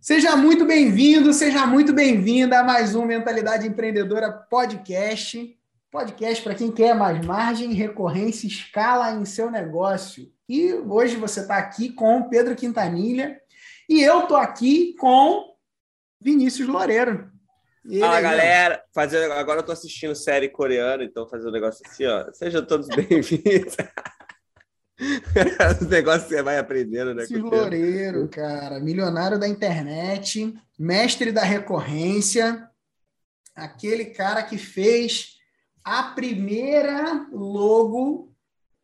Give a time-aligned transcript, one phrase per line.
[0.00, 5.54] Seja muito bem-vindo, seja muito bem-vinda a mais um Mentalidade Empreendedora Podcast.
[5.90, 10.32] Podcast para quem quer mais margem, recorrência, escala em seu negócio.
[10.48, 13.38] E hoje você está aqui com Pedro Quintanilha
[13.86, 15.54] e eu estou aqui com
[16.18, 17.30] Vinícius Loureiro.
[17.84, 18.82] Ele Fala, galera.
[18.94, 22.32] Fazer, agora eu estou assistindo série coreana, então fazer um negócio assim, ó.
[22.32, 23.76] Sejam todos bem-vindos.
[25.80, 27.24] Os negócios você vai aprendendo, né?
[27.30, 28.78] Loureiro, cara.
[28.78, 32.68] Milionário da internet, mestre da recorrência,
[33.54, 35.38] aquele cara que fez
[35.84, 38.30] a primeira logo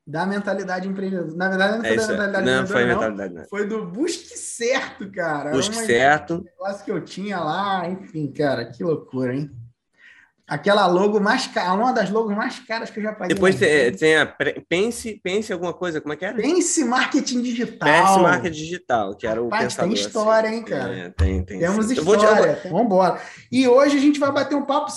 [0.07, 1.35] da mentalidade empreendedora.
[1.35, 3.45] Na verdade, não foi é da mentalidade não, foi mentalidade, não.
[3.47, 5.51] Foi do Busque Certo, cara.
[5.51, 6.45] Busque Certo.
[6.45, 9.51] Negócio que eu tinha lá, enfim, cara, que loucura, hein?
[10.49, 13.35] Aquela logo mais cara, uma das logos mais caras que eu já paguei.
[13.35, 14.27] Depois tem, tem, a
[14.69, 16.37] Pense, Pense alguma coisa, como é que era?
[16.37, 17.89] Pense Marketing Digital.
[17.89, 19.93] Pense Marketing Digital, que era o Rapaz, pensador.
[19.93, 20.59] tem história, assim.
[20.59, 20.97] hein, cara?
[20.97, 21.59] É, tem, tem.
[21.59, 21.95] Temos sim.
[21.95, 22.61] história.
[22.63, 22.71] Vou...
[22.71, 23.21] Vamos embora.
[23.51, 24.93] E hoje a gente vai bater um papo...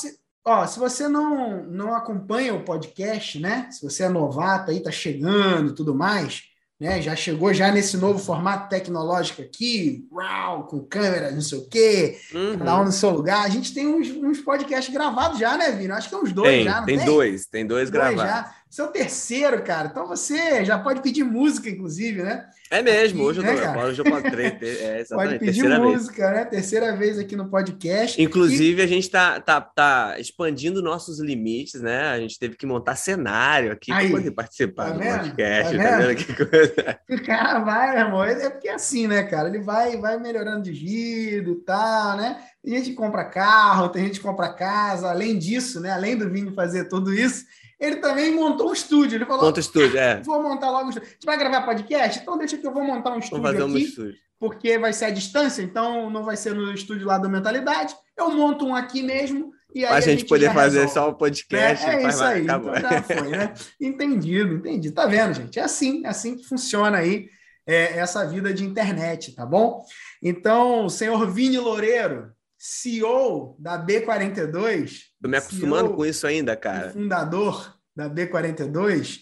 [0.46, 3.68] Ó, se você não, não acompanha o podcast, né?
[3.72, 6.44] Se você é novato aí, tá chegando e tudo mais,
[6.80, 7.02] né?
[7.02, 12.18] Já chegou já nesse novo formato tecnológico aqui, uau, com câmera, não sei o quê,
[12.34, 12.58] uhum.
[12.58, 13.46] cada um no seu lugar.
[13.46, 15.94] A gente tem uns, uns podcasts gravados já, né, Vino?
[15.94, 17.06] Acho que é uns dois tem, já, tem, tem?
[17.06, 18.24] dois, tem dois, dois gravados.
[18.24, 18.56] Já.
[18.70, 19.90] Seu terceiro, cara.
[19.92, 22.48] Então você já pode pedir música, inclusive, né?
[22.72, 26.38] É mesmo, hoje, aqui, eu, tô, né, hoje eu posso é, Pode pedir música, vez.
[26.38, 26.46] né?
[26.46, 28.22] Terceira vez aqui no podcast.
[28.22, 28.86] Inclusive, e...
[28.86, 32.10] a gente está tá, tá expandindo nossos limites, né?
[32.10, 35.78] A gente teve que montar cenário aqui para poder participar tá do podcast.
[35.78, 37.00] Tá, tá vendo que coisa?
[37.10, 38.24] O cara vai, meu irmão.
[38.24, 39.50] É porque é assim, né, cara?
[39.50, 42.40] Ele vai, vai melhorando de vida e tal, né?
[42.64, 45.10] Tem gente que compra carro, tem gente que compra casa.
[45.10, 45.92] Além disso, né?
[45.92, 47.46] Além do Vini fazer tudo isso,
[47.80, 49.16] ele também montou um estúdio.
[49.16, 50.22] Ele falou: Monta estúdio, é.
[50.22, 51.08] Vou montar logo um estúdio.
[51.08, 52.20] A gente vai gravar podcast?
[52.20, 53.72] Então deixa que eu vou montar um estúdio fazer aqui.
[53.72, 54.16] Um estúdio.
[54.40, 57.96] Porque vai ser à distância, então não vai ser no estúdio lá da Mentalidade.
[58.18, 59.52] Eu monto um aqui mesmo.
[59.74, 60.94] E aí a, gente, a gente poder fazer resolve.
[60.94, 61.86] só o podcast.
[61.86, 62.44] É, é isso aí.
[62.44, 63.54] Então já foi, né?
[63.80, 64.92] Entendido, entendi.
[64.92, 65.60] Tá vendo, gente?
[65.60, 67.30] É assim, é assim que funciona aí
[67.68, 69.86] é, essa vida de internet, tá bom?
[70.24, 75.09] Então, senhor Vini Loureiro, CEO da B42.
[75.22, 76.92] Tô me acostumando com isso ainda, cara.
[76.92, 79.20] Fundador da B42.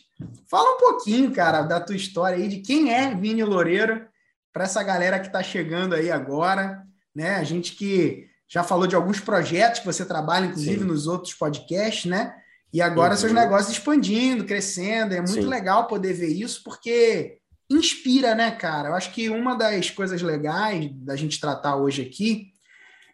[0.49, 4.05] Fala um pouquinho, cara, da tua história aí, de quem é Vini Loureiro,
[4.53, 6.83] para essa galera que está chegando aí agora,
[7.15, 7.35] né?
[7.35, 10.85] A gente que já falou de alguns projetos que você trabalha, inclusive, Sim.
[10.85, 12.35] nos outros podcasts, né?
[12.71, 13.19] E agora uhum.
[13.19, 15.13] seus negócios expandindo, crescendo.
[15.13, 15.47] É muito Sim.
[15.47, 18.89] legal poder ver isso, porque inspira, né, cara?
[18.89, 22.53] Eu acho que uma das coisas legais da gente tratar hoje aqui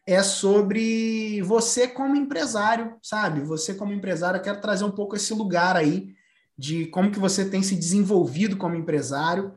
[0.06, 3.42] é sobre você como empresário, sabe?
[3.42, 6.14] Você como empresário, eu quero trazer um pouco esse lugar aí
[6.58, 9.54] de como que você tem se desenvolvido como empresário,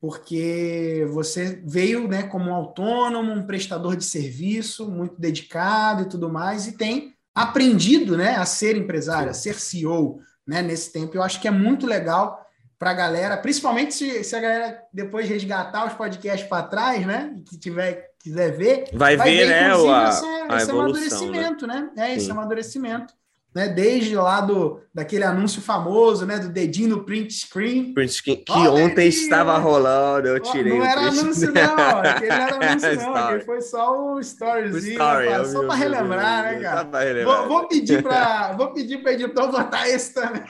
[0.00, 6.30] porque você veio, né, como um autônomo, um prestador de serviço, muito dedicado e tudo
[6.30, 11.16] mais, e tem aprendido, né, a ser empresário, a ser CEO, né, nesse tempo.
[11.16, 12.44] Eu acho que é muito legal
[12.80, 17.36] para a galera, principalmente se, se a galera depois resgatar os podcasts para trás, né,
[17.46, 20.80] que tiver quiser ver, vai, vai ver, ver né, o, a, esse, a esse evolução,
[20.80, 21.90] amadurecimento, né?
[21.94, 22.08] né?
[22.08, 22.32] É, esse Sim.
[22.32, 23.14] amadurecimento.
[23.52, 27.92] Né, desde lá do, daquele anúncio famoso, né, do dedinho no print screen.
[27.92, 32.28] Print screen que oh, ontem dedinho, estava rolando, eu tirei Não era anúncio não, aquele
[32.28, 36.60] não era anúncio não, aquele foi só um storyzinho, story, rapaz, só para relembrar, né,
[36.60, 37.24] cara?
[37.24, 40.44] Vou, vou, pedir para vou pedir para editor botar esse também.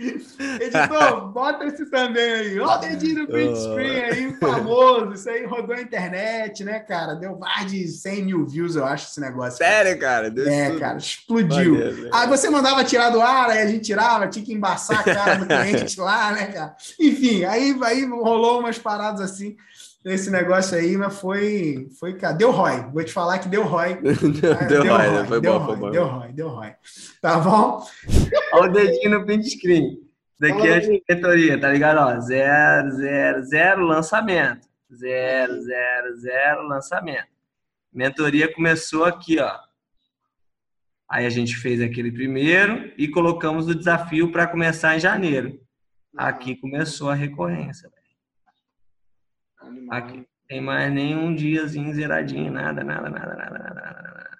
[0.00, 2.58] Editor, bota esse também aí.
[2.58, 5.12] Olha o dedinho no print screen aí, famoso.
[5.12, 7.14] Isso aí rodou a internet, né, cara?
[7.14, 9.58] Deu mais de 100 mil views, eu acho, esse negócio.
[9.58, 10.30] Sério, cara?
[10.30, 10.80] Deu é, tudo.
[10.80, 11.74] cara, explodiu.
[11.74, 15.02] Valeu, aí você mandava tirar do ar, aí a gente tirava, tinha que embaçar a
[15.02, 16.76] cara do cliente lá, né, cara?
[16.98, 19.56] Enfim, aí, aí rolou umas paradas assim
[20.04, 22.90] esse negócio aí, mas foi, foi, cara, deu ROI.
[22.90, 24.00] Vou te falar que deu ROI.
[24.00, 26.74] deu, deu, deu ROI, foi deu bom, foi deu ROI, deu ROI.
[27.20, 27.86] Tá bom?
[28.54, 29.98] Olha o dedinho no print screen.
[30.38, 31.98] Daqui é a diretoria, tá ligado?
[31.98, 34.66] Ó, zero, zero, zero lançamento.
[34.92, 37.28] Zero, zero, zero lançamento.
[37.92, 39.58] Mentoria começou aqui, ó.
[41.06, 45.60] Aí a gente fez aquele primeiro e colocamos o desafio para começar em janeiro.
[46.16, 47.90] Aqui começou a recorrência.
[49.90, 54.30] Aqui tem mais nenhum diazinho zeradinho, nada, nada, nada, nada, nada, nada.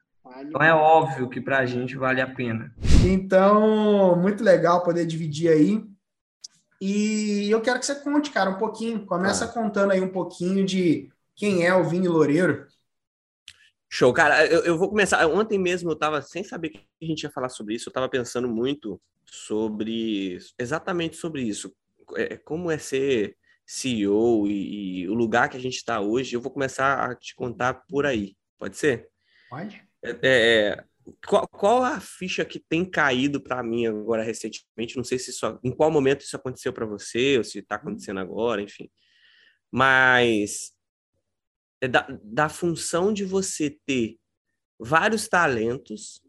[0.42, 2.74] Então é óbvio que para a gente vale a pena.
[3.04, 5.84] Então, muito legal poder dividir aí.
[6.80, 9.04] E eu quero que você conte, cara, um pouquinho.
[9.04, 9.48] Começa ah.
[9.48, 12.66] contando aí um pouquinho de quem é o Vini Loureiro.
[13.88, 14.46] Show, cara.
[14.46, 15.26] Eu, eu vou começar.
[15.26, 17.88] Ontem mesmo eu estava sem saber que a gente ia falar sobre isso.
[17.88, 21.74] Eu estava pensando muito sobre exatamente sobre isso.
[22.16, 23.36] É, como é ser
[23.70, 27.36] CEO e, e o lugar que a gente está hoje, eu vou começar a te
[27.36, 28.36] contar por aí.
[28.58, 29.08] Pode ser?
[29.48, 29.80] Pode.
[30.02, 30.84] É, é,
[31.24, 34.96] qual, qual, a ficha que tem caído para mim agora recentemente?
[34.96, 38.18] Não sei se isso, em qual momento isso aconteceu para você, ou se está acontecendo
[38.18, 38.90] agora, enfim.
[39.70, 40.72] Mas
[41.80, 44.16] é da, da função de você ter
[44.80, 46.20] vários talentos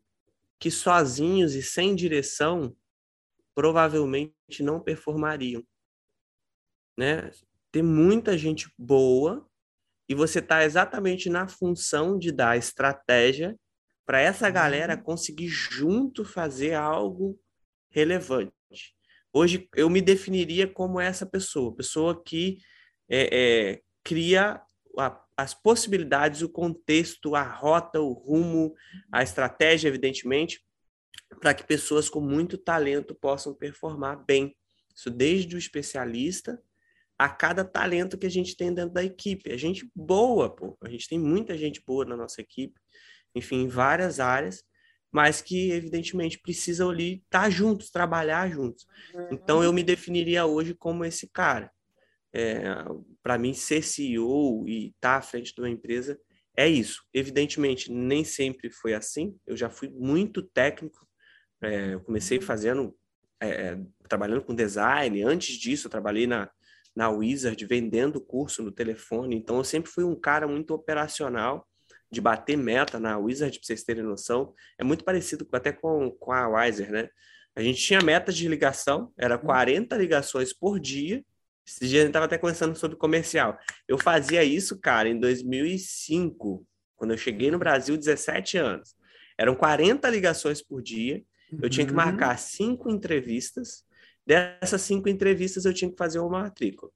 [0.59, 2.75] que sozinhos e sem direção
[3.55, 5.65] provavelmente não performariam.
[6.97, 7.29] Né?
[7.71, 9.47] Tem muita gente boa
[10.07, 13.57] e você está exatamente na função de dar estratégia
[14.05, 15.03] para essa galera uhum.
[15.03, 17.39] conseguir junto fazer algo
[17.89, 18.51] relevante.
[19.33, 22.57] Hoje eu me definiria como essa pessoa, pessoa que
[23.09, 23.29] é,
[23.71, 24.61] é, cria
[24.97, 28.75] a, as possibilidades, o contexto, a rota, o rumo,
[29.11, 30.61] a estratégia, evidentemente,
[31.39, 34.55] para que pessoas com muito talento possam performar bem.
[34.93, 36.61] Isso desde o especialista
[37.25, 39.51] a cada talento que a gente tem dentro da equipe.
[39.51, 40.77] A gente boa, pô.
[40.81, 42.79] A gente tem muita gente boa na nossa equipe
[43.35, 44.63] enfim, em várias áreas,
[45.11, 48.85] mas que evidentemente precisam ali estar juntos, trabalhar juntos.
[49.29, 51.71] Então eu me definiria hoje como esse cara.
[52.33, 52.63] É,
[53.21, 56.17] para mim ser CEO e estar à frente de uma empresa
[56.55, 57.03] é isso.
[57.13, 59.37] Evidentemente nem sempre foi assim.
[59.45, 61.05] Eu já fui muito técnico.
[61.61, 62.95] É, eu comecei fazendo
[63.41, 65.21] é, é trabalhando com design.
[65.23, 66.49] Antes disso eu trabalhei na
[66.95, 69.35] na Wizard vendendo curso no telefone.
[69.35, 71.67] Então eu sempre fui um cara muito operacional
[72.11, 76.33] de bater meta na Wizard, para vocês terem noção, é muito parecido até com, com
[76.33, 77.09] a Wiser, né?
[77.55, 80.01] A gente tinha metas de ligação, era 40 uhum.
[80.01, 81.23] ligações por dia.
[81.65, 83.57] Esse dia a gente estava até conversando sobre comercial.
[83.87, 86.65] Eu fazia isso, cara, em 2005,
[86.95, 88.95] quando eu cheguei no Brasil, 17 anos.
[89.37, 91.23] Eram 40 ligações por dia.
[91.61, 91.97] Eu tinha que uhum.
[91.97, 93.85] marcar cinco entrevistas.
[94.25, 96.91] Dessas cinco entrevistas, eu tinha que fazer uma matrícula.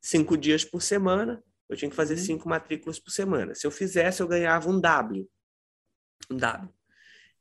[0.00, 2.20] Cinco dias por semana, eu tinha que fazer uhum.
[2.20, 3.54] cinco matrículas por semana.
[3.54, 5.28] Se eu fizesse, eu ganhava um W.
[6.30, 6.70] Um W.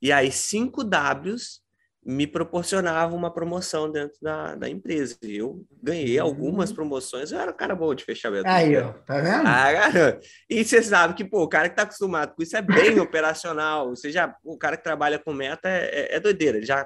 [0.01, 1.61] E aí, cinco Ws
[2.05, 5.17] me proporcionavam uma promoção dentro da, da empresa.
[5.21, 6.75] Eu ganhei algumas uhum.
[6.75, 8.47] promoções, eu era um cara bom de fechamento.
[8.47, 9.47] Aí, ó, tá vendo?
[9.47, 10.19] Ah,
[10.49, 13.89] e você sabe que, pô, o cara que tá acostumado com isso é bem operacional.
[13.89, 16.85] Você já, o cara que trabalha com meta é, é, é doideira, ele já,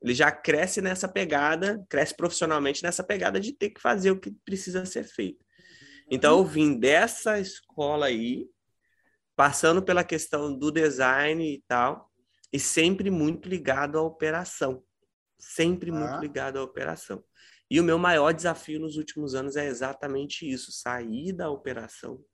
[0.00, 4.30] ele já cresce nessa pegada, cresce profissionalmente nessa pegada de ter que fazer o que
[4.44, 5.44] precisa ser feito.
[6.10, 8.48] Então, eu vim dessa escola aí,
[9.36, 12.10] passando pela questão do design e tal,
[12.52, 14.82] e sempre muito ligado à operação.
[15.38, 15.94] Sempre ah.
[15.94, 17.22] muito ligado à operação.
[17.70, 22.24] E o meu maior desafio nos últimos anos é exatamente isso: sair da operação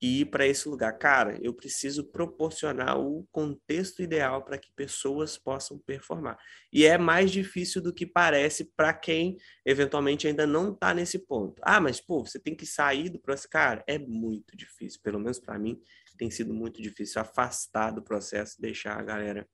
[0.00, 0.92] e ir para esse lugar.
[0.98, 6.38] Cara, eu preciso proporcionar o contexto ideal para que pessoas possam performar.
[6.72, 11.60] E é mais difícil do que parece para quem eventualmente ainda não está nesse ponto.
[11.62, 13.48] Ah, mas pô, você tem que sair do processo.
[13.48, 15.00] Cara, é muito difícil.
[15.02, 15.80] Pelo menos para mim,
[16.16, 19.48] tem sido muito difícil afastar do processo, deixar a galera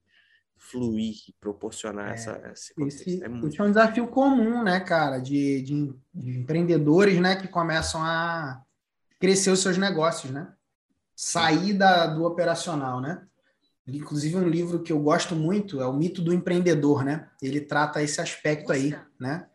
[0.57, 3.09] fluir, proporcionar é, essa, esse contexto.
[3.09, 7.37] Esse, é, muito esse é um desafio comum, né, cara, de, de, de empreendedores, né,
[7.37, 8.63] que começam a
[9.23, 10.49] crescer os seus negócios, né?
[11.15, 13.23] Sair da, do operacional, né?
[13.87, 17.29] Inclusive um livro que eu gosto muito é o Mito do Empreendedor, né?
[17.41, 19.47] Ele trata esse aspecto aí, né?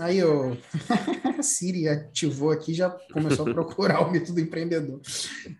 [0.00, 0.56] Aí o
[1.40, 5.00] Siri ativou aqui já começou a procurar o mito do empreendedor.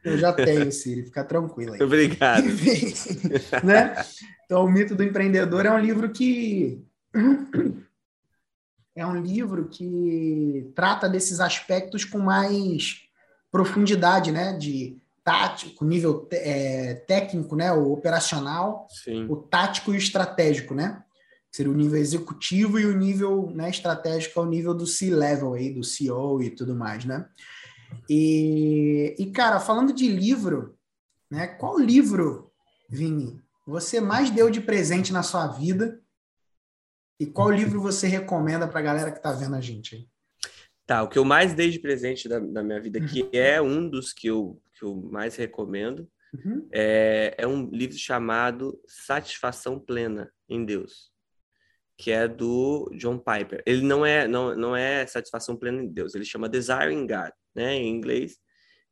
[0.03, 1.81] Eu já tenho, Siri, fica tranquilo aí.
[1.81, 2.45] Obrigado.
[3.63, 3.95] né?
[4.45, 6.83] Então, o mito do empreendedor é um livro que
[8.97, 13.04] é um livro que trata desses aspectos com mais
[13.55, 14.53] profundidade, né?
[14.55, 17.73] De tático, nível é, técnico, né?
[17.73, 19.27] O operacional, Sim.
[19.29, 21.01] o tático e o estratégico, né?
[21.53, 25.73] Seria o nível executivo e o nível né, estratégico é o nível do C-level aí,
[25.73, 27.29] do CEO e tudo mais, né?
[28.11, 30.77] E, e, cara, falando de livro,
[31.31, 31.47] né?
[31.47, 32.51] Qual livro,
[32.91, 36.01] Vini, você mais deu de presente na sua vida
[37.21, 40.14] e qual livro você recomenda para a galera que está vendo a gente aí?
[40.87, 43.31] Tá, o que eu mais dei de presente da, da minha vida, que uhum.
[43.33, 46.69] é um dos que eu, que eu mais recomendo, uhum.
[46.71, 51.11] é, é um livro chamado Satisfação Plena em Deus,
[51.97, 53.63] que é do John Piper.
[53.65, 57.77] Ele não é, não, não é Satisfação Plena em Deus, ele chama Desiring God, né,
[57.77, 58.37] em inglês,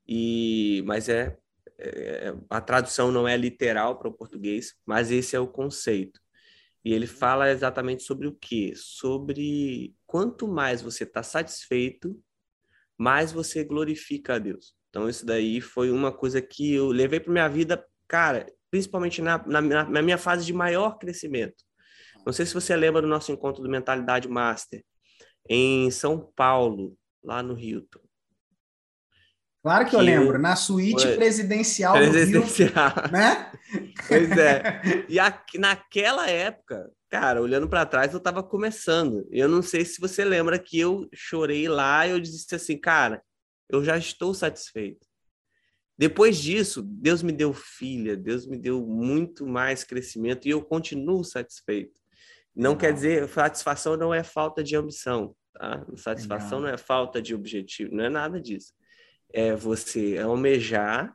[0.08, 1.36] e, mas é,
[1.78, 6.18] é a tradução não é literal para o português, mas esse é o conceito.
[6.84, 8.72] E ele fala exatamente sobre o quê?
[8.74, 12.22] Sobre quanto mais você está satisfeito,
[12.98, 14.74] mais você glorifica a Deus.
[14.90, 19.38] Então, isso daí foi uma coisa que eu levei para minha vida, cara, principalmente na,
[19.46, 21.64] na, na, minha fase de maior crescimento.
[22.26, 24.84] Não sei se você lembra do nosso encontro do Mentalidade Master.
[25.48, 28.00] Em São Paulo, lá no Hilton.
[29.62, 31.16] Claro que, que eu lembro, na suíte Foi...
[31.16, 32.90] presidencial, presidencial.
[32.90, 33.52] do Rio, né?
[34.06, 34.82] Pois é.
[35.08, 39.28] E aqui, naquela época, cara, olhando para trás, eu estava começando.
[39.30, 43.22] Eu não sei se você lembra que eu chorei lá e eu disse assim, cara,
[43.68, 45.06] eu já estou satisfeito.
[45.98, 51.22] Depois disso, Deus me deu filha, Deus me deu muito mais crescimento e eu continuo
[51.22, 51.92] satisfeito.
[52.56, 55.84] Não quer dizer, satisfação não é falta de ambição, tá?
[55.96, 58.72] Satisfação não é falta de objetivo, não é nada disso.
[59.30, 61.14] É você almejar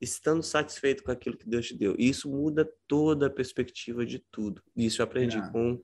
[0.00, 1.94] estando satisfeito com aquilo que Deus te deu.
[1.98, 4.62] E isso muda toda a perspectiva de tudo.
[4.76, 5.82] Isso eu aprendi com,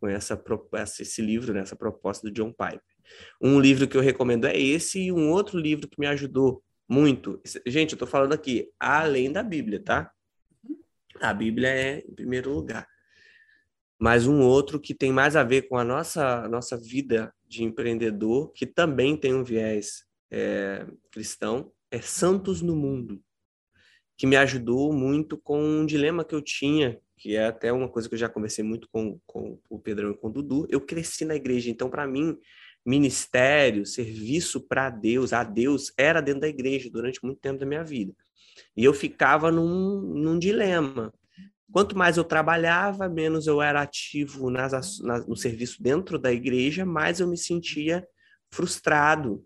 [0.00, 0.40] com essa,
[1.00, 1.60] esse livro, né?
[1.60, 2.80] essa proposta do John Piper.
[3.40, 7.40] Um livro que eu recomendo é esse e um outro livro que me ajudou muito.
[7.66, 10.10] Gente, eu estou falando aqui além da Bíblia, tá?
[11.20, 12.86] A Bíblia é em primeiro lugar.
[13.98, 18.52] Mas um outro que tem mais a ver com a nossa, nossa vida de empreendedor,
[18.52, 23.22] que também tem um viés é, cristão, é Santos no Mundo,
[24.16, 28.08] que me ajudou muito com um dilema que eu tinha, que é até uma coisa
[28.08, 30.66] que eu já conversei muito com, com o Pedrão e com o Dudu.
[30.68, 32.36] Eu cresci na igreja, então para mim
[32.84, 37.84] ministério, serviço para Deus, a Deus, era dentro da igreja durante muito tempo da minha
[37.84, 38.12] vida.
[38.76, 41.12] E eu ficava num, num dilema.
[41.72, 46.84] Quanto mais eu trabalhava, menos eu era ativo nas, nas, no serviço dentro da igreja,
[46.84, 48.06] mais eu me sentia
[48.50, 49.44] frustrado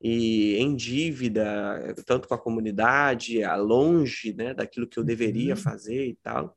[0.00, 5.60] e em dívida, tanto com a comunidade, longe né, daquilo que eu deveria uhum.
[5.60, 6.56] fazer e tal.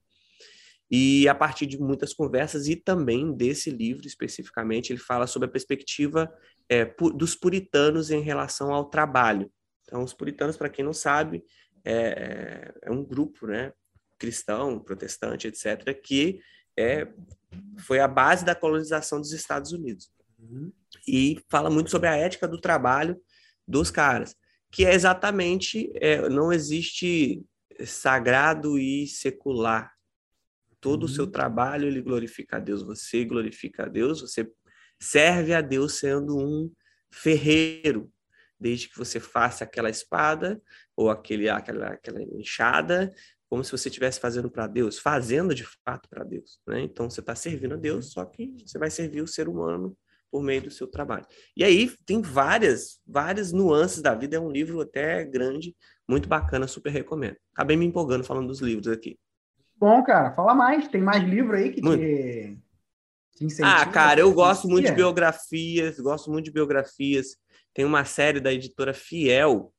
[0.89, 5.51] E a partir de muitas conversas e também desse livro especificamente, ele fala sobre a
[5.51, 6.31] perspectiva
[6.69, 6.85] é,
[7.15, 9.51] dos puritanos em relação ao trabalho.
[9.83, 11.43] Então, os puritanos, para quem não sabe,
[11.83, 13.73] é, é, um grupo né,
[14.17, 16.39] cristão, protestante, etc., que
[16.77, 17.07] é,
[17.79, 20.11] foi a base da colonização dos Estados Unidos.
[20.39, 20.71] Uhum.
[21.07, 23.19] E fala muito sobre a ética do trabalho
[23.67, 24.35] dos caras,
[24.71, 27.43] que é exatamente, é, não existe
[27.85, 29.93] sagrado e secular
[30.83, 31.31] todo o seu uhum.
[31.31, 34.51] trabalho ele glorifica a Deus, você glorifica a Deus, você
[35.01, 36.69] serve a Deus sendo um
[37.09, 38.11] ferreiro,
[38.59, 40.61] desde que você faça aquela espada
[40.95, 43.13] ou aquele, aquela, aquela enxada,
[43.49, 46.59] como se você estivesse fazendo para Deus, fazendo de fato para Deus.
[46.67, 46.81] Né?
[46.81, 49.97] Então você está servindo a Deus, só que você vai servir o ser humano
[50.33, 51.27] por meio do seu trabalho.
[51.55, 55.75] E aí tem várias, várias nuances da vida, é um livro até grande,
[56.09, 57.37] muito bacana, super recomendo.
[57.53, 59.19] Acabei me empolgando falando dos livros aqui.
[59.77, 60.87] Bom, cara, fala mais.
[60.87, 62.57] Tem mais livro aí que te,
[63.35, 63.75] te incentiva?
[63.75, 67.37] Ah, cara, eu gosto muito de biografias, gosto muito de biografias.
[67.71, 69.71] Tem uma série da editora Fiel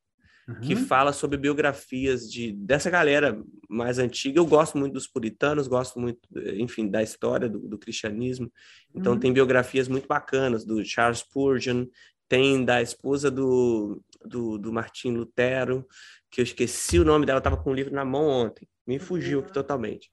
[0.49, 0.61] uhum.
[0.61, 4.39] que fala sobre biografias de dessa galera mais antiga.
[4.39, 6.21] Eu gosto muito dos puritanos, gosto muito,
[6.57, 8.53] enfim, da história do, do cristianismo.
[8.95, 9.19] Então uhum.
[9.19, 11.87] tem biografias muito bacanas do Charles Spurgeon,
[12.29, 15.87] tem da esposa do, do, do Martim Lutero,
[16.31, 18.67] que eu esqueci o nome dela, estava com o livro na mão ontem.
[18.87, 20.11] Me fugiu aqui totalmente.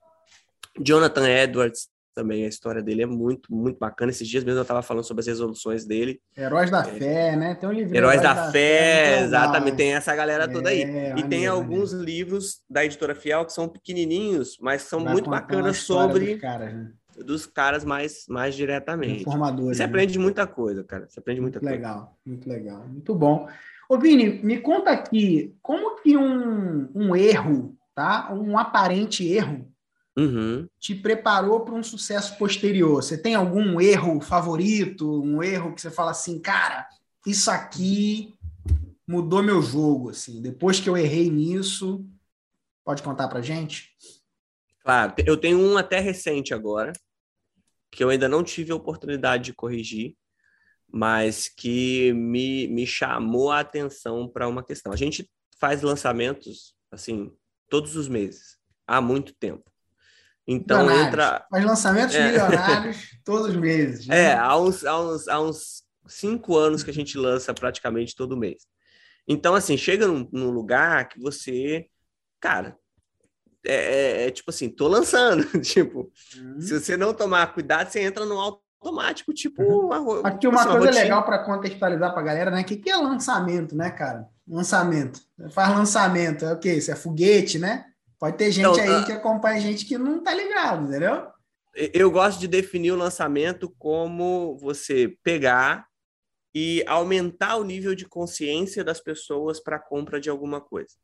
[0.80, 4.10] Jonathan Edwards também, a história dele é muito, muito bacana.
[4.10, 6.20] Esses dias mesmo eu estava falando sobre as resoluções dele.
[6.36, 7.54] Heróis da é, Fé, né?
[7.54, 7.96] Tem um livro.
[7.96, 9.76] Heróis, Heróis da, da, Fé, Fé exatamente.
[9.76, 10.82] Tem essa galera toda aí.
[10.82, 15.30] É, e tem alguns livros da editora Fiel que são pequenininhos, mas são Vai muito
[15.30, 16.32] bacanas sobre.
[16.32, 16.92] Dos caras, né?
[17.24, 19.24] dos caras mais, mais diretamente.
[19.24, 19.76] Formadores.
[19.76, 19.88] Você né?
[19.88, 21.06] aprende muita coisa, cara.
[21.08, 21.88] Você aprende muita muito coisa.
[21.88, 22.86] Legal, muito legal.
[22.88, 23.48] Muito bom.
[23.88, 28.32] Ô, Vini, me conta aqui, como que um, um erro tá?
[28.32, 29.66] Um aparente erro
[30.16, 30.68] uhum.
[30.78, 33.02] te preparou para um sucesso posterior.
[33.02, 36.88] Você tem algum erro favorito, um erro que você fala assim, cara,
[37.26, 38.34] isso aqui
[39.06, 40.40] mudou meu jogo, assim.
[40.40, 42.04] Depois que eu errei nisso,
[42.84, 43.94] pode contar para gente?
[44.80, 46.92] Claro, eu tenho um até recente agora
[47.90, 50.16] que eu ainda não tive a oportunidade de corrigir,
[50.90, 54.92] mas que me, me chamou a atenção para uma questão.
[54.92, 57.30] A gente faz lançamentos assim
[57.68, 59.71] todos os meses, há muito tempo.
[60.46, 61.46] Então entra.
[61.50, 62.26] Faz lançamentos é.
[62.26, 64.06] milionários todos os meses.
[64.06, 64.24] Né?
[64.24, 68.36] É, há uns, há, uns, há uns cinco anos que a gente lança praticamente todo
[68.36, 68.66] mês.
[69.26, 71.86] Então, assim, chega num, num lugar que você,
[72.40, 72.76] cara,
[73.64, 75.44] é, é, é, tipo assim, tô lançando.
[75.62, 76.60] tipo, uhum.
[76.60, 79.62] se você não tomar cuidado, você entra no automático, tipo.
[79.62, 79.86] Uhum.
[79.86, 81.02] Uma, Aqui uma coisa rotina.
[81.02, 82.62] legal para contextualizar para a galera, né?
[82.62, 84.26] O que, que é lançamento, né, cara?
[84.46, 85.20] Lançamento.
[85.50, 86.74] Faz lançamento, é o quê?
[86.74, 87.86] Isso é foguete, né?
[88.22, 89.04] Pode ter gente então, aí uh...
[89.04, 91.26] que acompanha gente que não tá ligado, entendeu?
[91.74, 95.88] Eu gosto de definir o lançamento como você pegar
[96.54, 100.94] e aumentar o nível de consciência das pessoas para a compra de alguma coisa.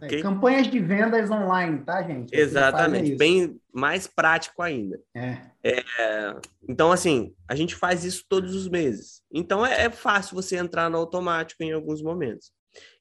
[0.00, 0.22] É, okay?
[0.22, 2.32] Campanhas de vendas online, tá, gente?
[2.32, 5.00] Exatamente, bem mais prático ainda.
[5.12, 5.38] É.
[5.64, 6.36] é.
[6.68, 9.22] então, assim, a gente faz isso todos os meses.
[9.32, 12.52] Então, é, é fácil você entrar no automático em alguns momentos.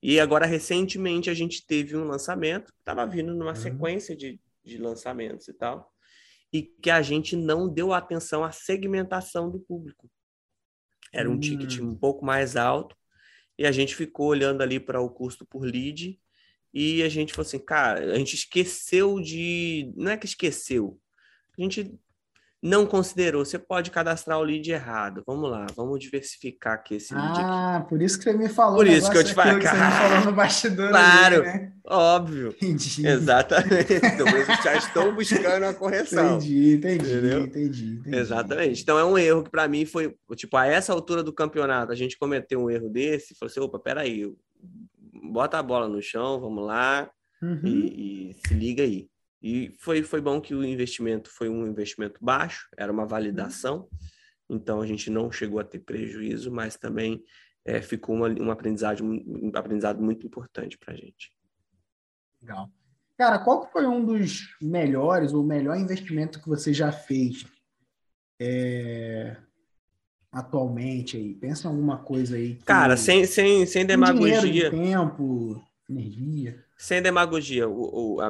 [0.01, 3.55] E agora, recentemente, a gente teve um lançamento, estava vindo numa uhum.
[3.55, 5.93] sequência de, de lançamentos e tal,
[6.51, 10.09] e que a gente não deu atenção à segmentação do público.
[11.13, 11.39] Era um uhum.
[11.39, 11.89] ticket hum.
[11.89, 12.95] um pouco mais alto,
[13.57, 16.19] e a gente ficou olhando ali para o custo por lead,
[16.73, 19.91] e a gente falou assim, cara, a gente esqueceu de.
[19.95, 20.99] Não é que esqueceu,
[21.57, 21.99] a gente
[22.61, 23.45] não considerou.
[23.45, 25.23] Você pode cadastrar o lead errado.
[25.25, 27.39] Vamos lá, vamos diversificar aqui esse lead.
[27.39, 27.89] Ah, aqui.
[27.89, 28.77] por isso que você me falou.
[28.77, 29.77] Por isso que eu te falei, cara.
[29.77, 30.89] Você me falou no bastidor.
[30.89, 31.73] Claro, ali, né?
[31.85, 32.49] óbvio.
[32.49, 33.07] Entendi.
[33.07, 33.93] Exatamente.
[33.93, 36.37] Então, eles já estão buscando a correção.
[36.37, 38.81] Entendi, entendi, entendi, entendi, Exatamente.
[38.81, 41.95] Então é um erro que para mim foi, tipo, a essa altura do campeonato, a
[41.95, 44.29] gente cometeu um erro desse, falou assim, opa, peraí,
[45.31, 47.09] bota a bola no chão, vamos lá
[47.41, 47.61] uhum.
[47.63, 49.07] e, e se liga aí.
[49.41, 53.87] E foi, foi bom que o investimento foi um investimento baixo, era uma validação,
[54.49, 57.23] então a gente não chegou a ter prejuízo, mas também
[57.63, 61.31] é, ficou uma, um, aprendizado, um aprendizado muito importante para a gente.
[62.41, 62.69] Legal.
[63.17, 67.45] Cara, qual foi um dos melhores ou melhor investimento que você já fez
[68.39, 69.35] é,
[70.31, 71.33] atualmente aí?
[71.35, 72.55] Pensa em alguma coisa aí.
[72.55, 72.63] Que...
[72.63, 74.41] Cara, sem, sem, sem demagogia.
[74.41, 78.29] Dinheiro, tempo, energia sem demagogia, o, o, a,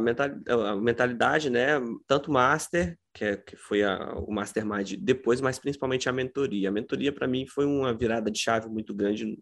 [0.76, 1.80] mentalidade, né?
[2.08, 6.70] Tanto master, que, é, que foi a, o mastermind depois, mas principalmente a mentoria.
[6.70, 9.38] A mentoria, para mim, foi uma virada de chave muito grande,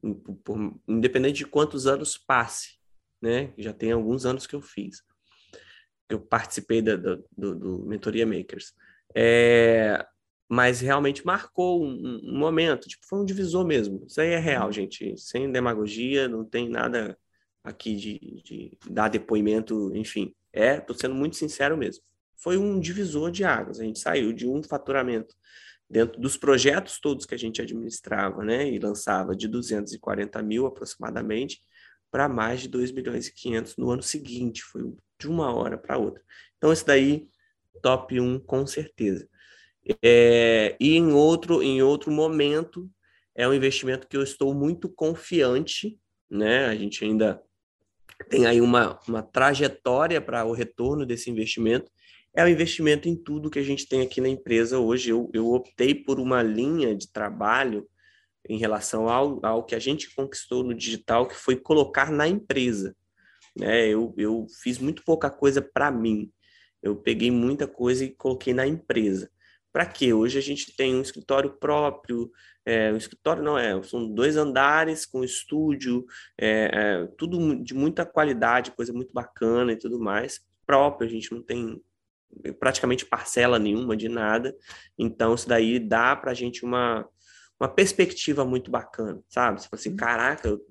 [0.00, 2.78] por, por, independente de quantos anos passe,
[3.20, 3.52] né?
[3.58, 5.02] Já tem alguns anos que eu fiz.
[6.08, 8.72] Eu participei da, do, do, do Mentoria Makers.
[9.14, 10.02] É,
[10.48, 14.06] mas realmente marcou um, um, momento, tipo, foi um divisor mesmo.
[14.06, 15.18] Isso aí é real, gente.
[15.18, 17.14] Sem demagogia, não tem nada
[17.68, 20.34] aqui de, de dar depoimento, enfim.
[20.52, 22.02] É, tô sendo muito sincero mesmo.
[22.36, 23.80] Foi um divisor de águas.
[23.80, 25.34] A gente saiu de um faturamento
[25.88, 31.62] dentro dos projetos todos que a gente administrava, né, e lançava de 240 mil aproximadamente
[32.10, 34.82] para mais de 2 milhões e 500 no ano seguinte, foi
[35.18, 36.22] de uma hora para outra.
[36.56, 37.28] Então, esse daí,
[37.82, 39.28] top 1 com certeza.
[40.02, 42.90] É, e em outro, em outro momento,
[43.34, 45.98] é um investimento que eu estou muito confiante,
[46.30, 47.42] né, a gente ainda
[48.24, 51.90] tem aí uma, uma trajetória para o retorno desse investimento,
[52.34, 55.10] é o investimento em tudo que a gente tem aqui na empresa hoje.
[55.10, 57.88] Eu, eu optei por uma linha de trabalho
[58.48, 62.94] em relação ao, ao que a gente conquistou no digital, que foi colocar na empresa.
[63.56, 63.88] Né?
[63.88, 66.30] Eu, eu fiz muito pouca coisa para mim.
[66.82, 69.30] Eu peguei muita coisa e coloquei na empresa.
[69.72, 70.12] Para quê?
[70.12, 72.30] Hoje a gente tem um escritório próprio,
[72.68, 76.04] é, um escritório não é, são dois andares com estúdio,
[76.36, 80.42] é, é, tudo de muita qualidade, coisa muito bacana e tudo mais.
[80.66, 81.82] Próprio, a gente não tem
[82.60, 84.54] praticamente parcela nenhuma de nada,
[84.98, 87.08] então isso daí dá para a gente uma,
[87.60, 89.60] uma perspectiva muito bacana, sabe?
[89.60, 89.96] Você fala assim, uhum.
[89.96, 90.64] caraca, eu,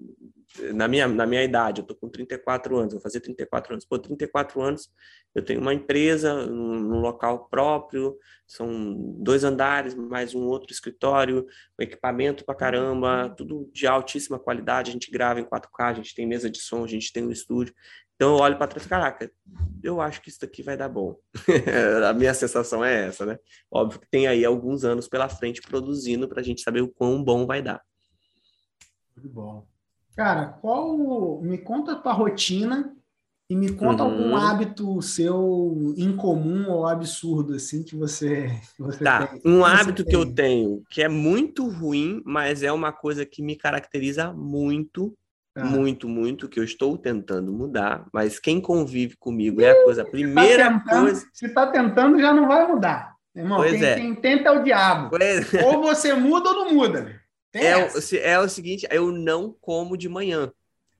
[0.74, 4.00] na, minha, na minha idade, eu tô com 34 anos, vou fazer 34 anos, pô,
[4.00, 4.90] 34 anos,
[5.36, 11.46] eu tenho uma empresa num local próprio, são dois andares, mais um outro escritório,
[11.80, 14.90] um equipamento para caramba, tudo de altíssima qualidade.
[14.90, 17.32] A gente grava em 4K, a gente tem mesa de som, a gente tem um
[17.32, 17.76] estúdio.
[18.18, 19.32] Então eu olho para trás e caraca,
[19.84, 21.16] eu acho que isso daqui vai dar bom.
[22.10, 23.38] a minha sensação é essa, né?
[23.72, 27.24] Óbvio que tem aí alguns anos pela frente produzindo para a gente saber o quão
[27.24, 27.80] bom vai dar.
[29.16, 29.68] Muito bom.
[30.16, 31.42] Cara, qual.
[31.44, 32.92] Me conta a tua rotina
[33.48, 34.12] e me conta uhum.
[34.12, 39.28] algum hábito seu incomum ou absurdo, assim, que você, que você tá.
[39.28, 39.42] tem.
[39.46, 43.56] Um hábito que eu tenho, que é muito ruim, mas é uma coisa que me
[43.56, 45.16] caracteriza muito,
[45.58, 45.66] tá.
[45.66, 50.06] muito, muito, que eu estou tentando mudar, mas quem convive comigo é a coisa, a
[50.06, 51.26] primeira tá tentando, coisa...
[51.34, 53.16] Se está tentando, já não vai mudar.
[53.36, 53.96] Irmão, pois quem, é.
[53.96, 55.10] quem tenta é o diabo.
[55.10, 55.54] Pois...
[55.66, 57.22] Ou você muda ou não muda.
[57.54, 57.90] É o,
[58.22, 60.52] é o seguinte, eu não como de manhã.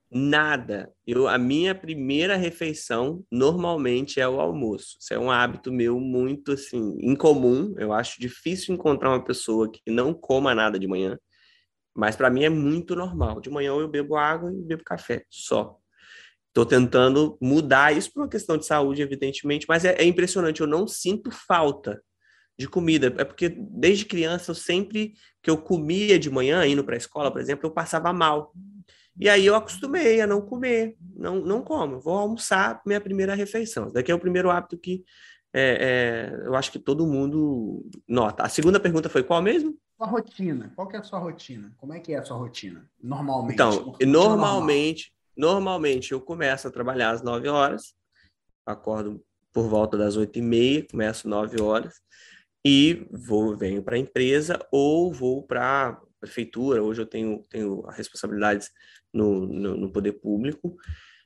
[0.10, 0.92] Nada.
[1.06, 4.98] Eu, a minha primeira refeição normalmente é o almoço.
[5.00, 7.76] Isso é um hábito meu muito assim incomum.
[7.78, 11.20] Eu acho difícil encontrar uma pessoa que não coma nada de manhã,
[11.98, 13.42] mas para mim é muito normal.
[13.42, 15.76] De manhã eu bebo água e bebo café, só.
[16.50, 20.62] Estou tentando mudar isso por uma questão de saúde, evidentemente, mas é, é impressionante.
[20.62, 22.02] Eu não sinto falta
[22.58, 23.14] de comida.
[23.18, 27.32] É porque desde criança eu sempre que eu comia de manhã, indo para a escola,
[27.32, 28.54] por exemplo, eu passava mal.
[29.20, 33.92] E aí eu acostumei a não comer, não, não como, vou almoçar minha primeira refeição.
[33.92, 35.04] Daqui é o primeiro hábito que
[35.52, 38.44] é, é, eu acho que todo mundo nota.
[38.44, 39.76] A segunda pergunta foi qual mesmo?
[39.98, 40.72] Sua rotina.
[40.76, 41.74] Qual que é a sua rotina?
[41.78, 42.88] Como é que é a sua rotina?
[43.02, 43.56] Normalmente.
[43.56, 47.96] Então, normalmente, normalmente eu começo a trabalhar às 9 horas,
[48.64, 49.20] acordo
[49.52, 51.96] por volta das 8 e meia, começo 9 horas,
[52.64, 56.84] e vou, venho para a empresa ou vou para a prefeitura.
[56.84, 58.70] Hoje eu tenho, tenho responsabilidades
[59.12, 60.76] no, no, no, poder público,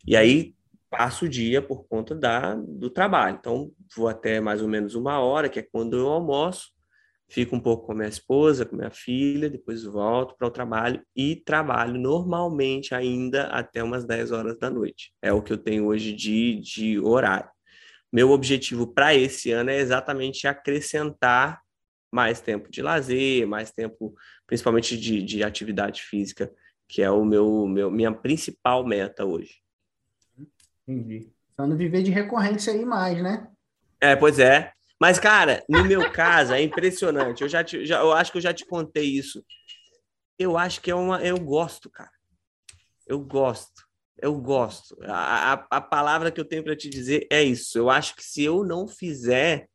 [0.08, 0.56] e aí
[0.90, 3.36] passo o dia por conta da, do trabalho.
[3.38, 6.72] Então, vou até mais ou menos uma hora, que é quando eu almoço,
[7.32, 11.02] fico um pouco com a minha esposa, com minha filha, depois volto para o trabalho
[11.15, 15.13] e trabalho normalmente ainda até umas 10 horas da noite.
[15.22, 17.50] É o que eu tenho hoje de, de horário.
[18.12, 21.62] Meu objetivo para esse ano é exatamente acrescentar
[22.12, 24.13] mais tempo de lazer, mais tempo,
[24.46, 26.52] principalmente de, de atividade física,
[26.86, 29.62] que é o meu, meu minha principal meta hoje.
[30.86, 31.32] Entendi.
[31.54, 33.48] Então, viver de recorrência aí mais, né?
[34.02, 34.74] É, pois é.
[35.02, 37.42] Mas, cara, no meu caso, é impressionante.
[37.42, 39.44] Eu já, te, já eu acho que eu já te contei isso.
[40.38, 41.20] Eu acho que é uma.
[41.24, 42.12] Eu gosto, cara.
[43.08, 43.82] Eu gosto.
[44.16, 44.96] Eu gosto.
[45.06, 47.80] A, a, a palavra que eu tenho para te dizer é isso.
[47.80, 49.68] Eu acho que se eu não fizer,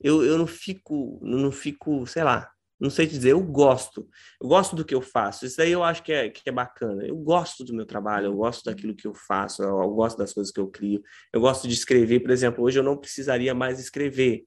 [0.00, 4.08] eu, eu não fico, não fico, sei lá, não sei dizer, eu gosto.
[4.40, 5.44] Eu gosto do que eu faço.
[5.44, 7.04] Isso aí eu acho que é, que é bacana.
[7.04, 10.32] Eu gosto do meu trabalho, eu gosto daquilo que eu faço, eu, eu gosto das
[10.32, 11.02] coisas que eu crio.
[11.32, 14.44] Eu gosto de escrever, por exemplo, hoje eu não precisaria mais escrever,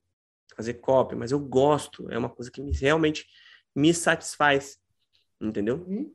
[0.55, 2.09] fazer cópia, mas eu gosto.
[2.09, 3.25] É uma coisa que me, realmente
[3.75, 4.77] me satisfaz.
[5.41, 5.85] Entendeu?
[5.87, 6.13] Uhum.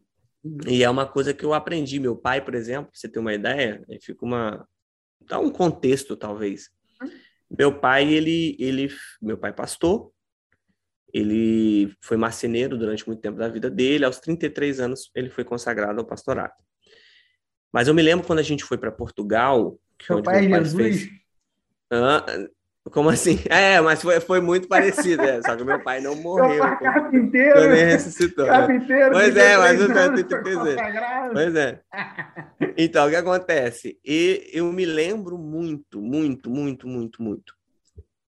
[0.66, 2.00] E é uma coisa que eu aprendi.
[2.00, 4.66] Meu pai, por exemplo, pra você ter uma ideia, fica uma.
[5.20, 6.70] dá um contexto, talvez.
[7.02, 7.10] Uhum.
[7.58, 8.88] Meu pai, ele, ele,
[9.20, 10.12] meu pai pastor,
[11.16, 14.04] ele foi marceneiro durante muito tempo da vida dele.
[14.04, 16.52] Aos 33 anos, ele foi consagrado ao pastorado.
[17.72, 19.78] Mas eu me lembro quando a gente foi para Portugal.
[20.02, 20.74] Seu pai é Jesus?
[20.74, 21.10] Fez...
[21.90, 22.26] Ah,
[22.90, 23.38] como assim?
[23.48, 26.48] É, mas foi, foi muito parecido, é, só que meu pai não morreu.
[26.48, 27.70] Meu pai carpinteiro.
[27.70, 28.44] Nem ressuscitou.
[28.44, 29.12] Carpinteiro.
[29.12, 30.34] Pois é, mas o tanto que
[31.32, 31.80] Pois é.
[32.76, 33.98] Então, o que acontece?
[34.04, 37.54] E eu me lembro muito, muito, muito, muito, muito,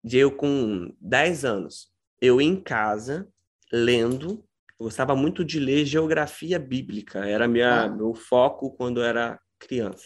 [0.04, 1.91] de eu com 10 anos,
[2.22, 3.28] eu em casa,
[3.72, 4.44] lendo,
[4.80, 7.90] eu gostava muito de ler geografia bíblica, era minha, ah.
[7.90, 10.06] meu foco quando eu era criança.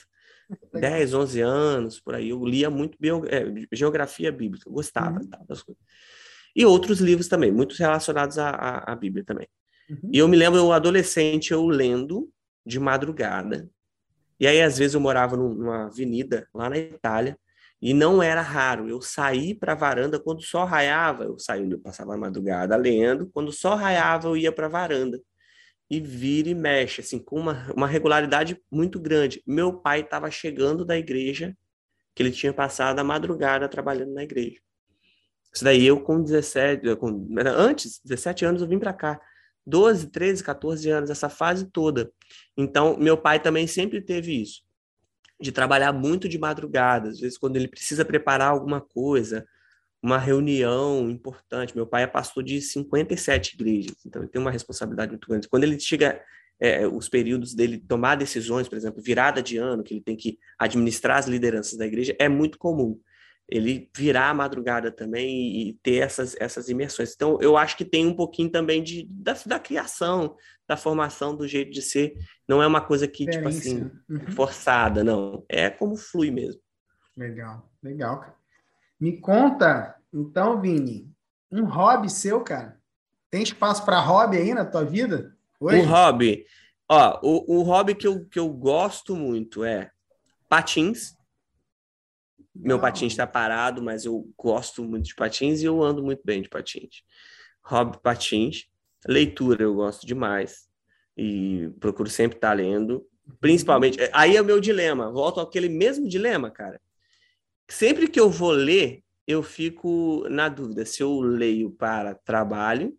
[0.74, 5.30] 10, 11 anos, por aí, eu lia muito bio, é, geografia bíblica, gostava uhum.
[5.48, 5.84] das coisas.
[6.56, 9.48] E outros livros também, muitos relacionados à, à, à Bíblia também.
[9.90, 10.10] Uhum.
[10.14, 12.30] E eu me lembro, eu adolescente, eu lendo
[12.66, 13.70] de madrugada,
[14.40, 17.38] e aí às vezes eu morava numa avenida lá na Itália,
[17.82, 21.80] e não era raro eu sair para a varanda quando sol raiava, eu saía, eu
[21.80, 25.22] passava a madrugada lendo, quando sol raiava eu ia para a varanda
[25.90, 29.44] e vira e mexe, assim, com uma, uma regularidade muito grande.
[29.46, 31.56] Meu pai estava chegando da igreja,
[32.16, 34.60] que ele tinha passado a madrugada trabalhando na igreja.
[35.54, 39.22] Isso daí eu com 17, com, antes, 17 anos eu vim para cá.
[39.68, 42.12] 12, 13, 14 anos, essa fase toda.
[42.58, 44.65] Então, meu pai também sempre teve isso
[45.46, 49.48] de trabalhar muito de madrugada, às vezes quando ele precisa preparar alguma coisa,
[50.02, 51.76] uma reunião importante.
[51.76, 55.48] Meu pai é pastor de 57 igrejas, então ele tem uma responsabilidade muito grande.
[55.48, 56.20] Quando ele chega
[56.60, 60.40] é, os períodos dele tomar decisões, por exemplo, virada de ano, que ele tem que
[60.58, 63.00] administrar as lideranças da igreja, é muito comum
[63.48, 67.14] ele virar a madrugada também e, ter essas, essas imersões.
[67.14, 70.36] Então, eu acho que tem um pouquinho também de, da, da criação,
[70.68, 72.16] da formação, do jeito de ser.
[72.48, 74.32] Não é uma coisa que, tipo assim, uhum.
[74.32, 75.46] forçada, não.
[75.48, 76.62] É como flui mesmo.
[77.16, 78.36] Legal, legal.
[79.00, 81.12] Me conta, então, Vini,
[81.52, 82.80] um hobby seu, cara.
[83.30, 85.36] Tem espaço para hobby aí na tua vida?
[85.60, 85.82] Hoje?
[85.82, 86.46] Um hobby.
[86.90, 89.92] Ó, o, o hobby que eu, que eu gosto muito é
[90.48, 91.16] patins
[92.56, 96.42] meu patins está parado, mas eu gosto muito de patins e eu ando muito bem
[96.42, 97.04] de patins.
[97.62, 98.66] Hobby patins,
[99.08, 100.68] leitura eu gosto demais
[101.18, 103.06] e procuro sempre estar tá lendo,
[103.40, 103.98] principalmente.
[104.14, 106.80] Aí é o meu dilema, volto àquele mesmo dilema, cara.
[107.68, 112.96] Sempre que eu vou ler, eu fico na dúvida se eu leio para trabalho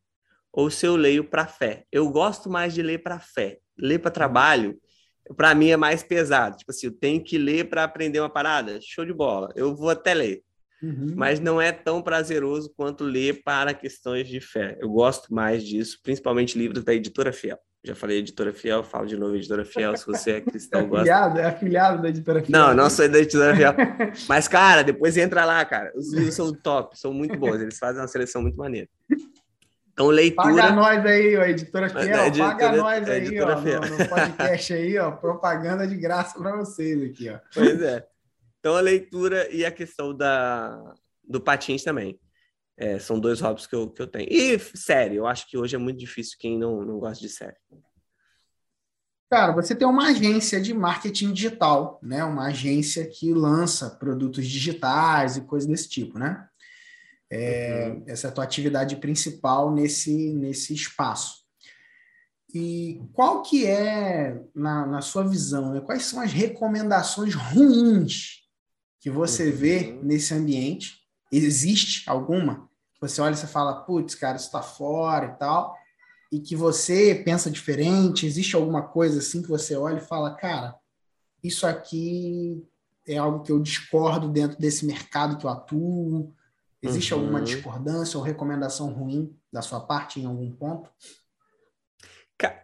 [0.53, 1.85] ou se eu leio para fé.
[1.93, 3.59] Eu gosto mais de ler para fé.
[3.79, 4.81] Ler para trabalho,
[5.35, 6.57] para mim é mais pesado.
[6.57, 8.79] Tipo assim, eu tenho que ler para aprender uma parada.
[8.83, 9.53] Show de bola.
[9.57, 10.43] Eu vou até ler.
[10.83, 11.15] Uhum.
[11.17, 14.77] Mas não é tão prazeroso quanto ler para questões de fé.
[14.81, 17.59] Eu gosto mais disso, principalmente livros da Editora Fiel.
[17.85, 21.29] Já falei Editora Fiel, falo de novo Editora Fiel, se você é cristão, é afiliado,
[21.29, 21.41] gosta.
[21.41, 22.59] É afiliado da Editora Fiel.
[22.59, 23.75] Não, não sou da Editora Fiel.
[24.29, 25.93] Mas, cara, depois entra lá, cara.
[25.95, 27.61] Os livros são top, são muito bons.
[27.61, 28.89] Eles fazem uma seleção muito maneira.
[29.97, 30.55] Então, leitura.
[30.55, 32.27] Paga nós aí, ó, editora Fiel.
[32.27, 35.11] Editora, paga nós aí, ó, no, no, podcast aí, ó.
[35.11, 37.39] Propaganda de graça para vocês aqui, ó.
[37.55, 38.07] Pois é.
[38.61, 40.95] Então, a leitura e a questão da,
[41.27, 42.21] do patins também.
[42.77, 44.29] É, são dois hobbies que eu, que eu tenho.
[44.31, 47.57] E série, eu acho que hoje é muito difícil quem não, não gosta de série.
[49.31, 52.23] Cara, você tem uma agência de marketing digital, né?
[52.23, 56.47] Uma agência que lança produtos digitais e coisas desse tipo, né?
[57.31, 58.05] É, uhum.
[58.07, 61.45] Essa é a tua atividade principal nesse, nesse espaço.
[62.55, 65.81] E qual que é, na, na sua visão, né?
[65.81, 68.43] quais são as recomendações ruins
[69.01, 69.57] que você uhum.
[69.57, 71.01] vê nesse ambiente?
[71.31, 72.69] Existe alguma?
[73.01, 75.77] Você olha e você fala, putz, cara, isso está fora e tal
[76.31, 78.27] e que você pensa diferente?
[78.27, 80.77] Existe alguma coisa assim que você olha e fala, cara,
[81.43, 82.65] isso aqui
[83.07, 86.35] é algo que eu discordo dentro desse mercado que eu atuo?
[86.83, 87.21] Existe uhum.
[87.21, 90.91] alguma discordância ou recomendação ruim da sua parte em algum ponto?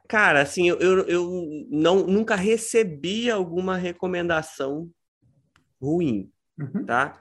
[0.06, 4.90] Cara, assim, eu, eu, eu não, nunca recebi alguma recomendação
[5.80, 6.84] ruim, uhum.
[6.84, 7.18] tá?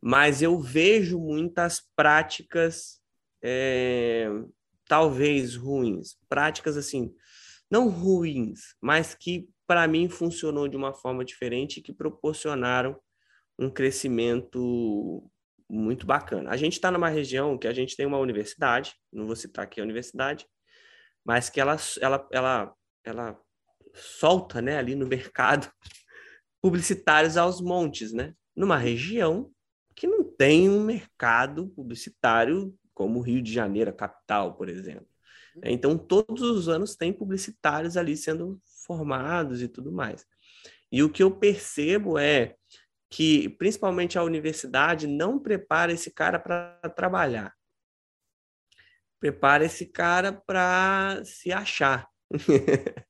[0.00, 3.00] Mas eu vejo muitas práticas
[3.40, 4.28] é,
[4.88, 7.14] talvez ruins, práticas assim,
[7.70, 12.98] não ruins, mas que para mim funcionou de uma forma diferente e que proporcionaram
[13.58, 15.30] um crescimento
[15.72, 16.50] muito bacana.
[16.50, 19.80] A gente está numa região que a gente tem uma universidade, não vou citar aqui
[19.80, 20.46] a universidade,
[21.24, 23.40] mas que ela, ela, ela, ela
[23.94, 25.72] solta né, ali no mercado
[26.60, 28.34] publicitários aos montes, né?
[28.54, 29.50] Numa região
[29.96, 35.08] que não tem um mercado publicitário como o Rio de Janeiro, a capital, por exemplo.
[35.64, 40.26] Então, todos os anos tem publicitários ali sendo formados e tudo mais.
[40.90, 42.56] E o que eu percebo é
[43.12, 47.54] que, principalmente, a universidade não prepara esse cara para trabalhar.
[49.20, 52.08] Prepara esse cara para se achar.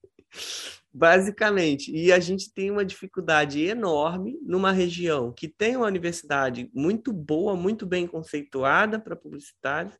[0.93, 1.93] Basicamente.
[1.95, 7.55] E a gente tem uma dificuldade enorme numa região que tem uma universidade muito boa,
[7.55, 9.97] muito bem conceituada para publicidade,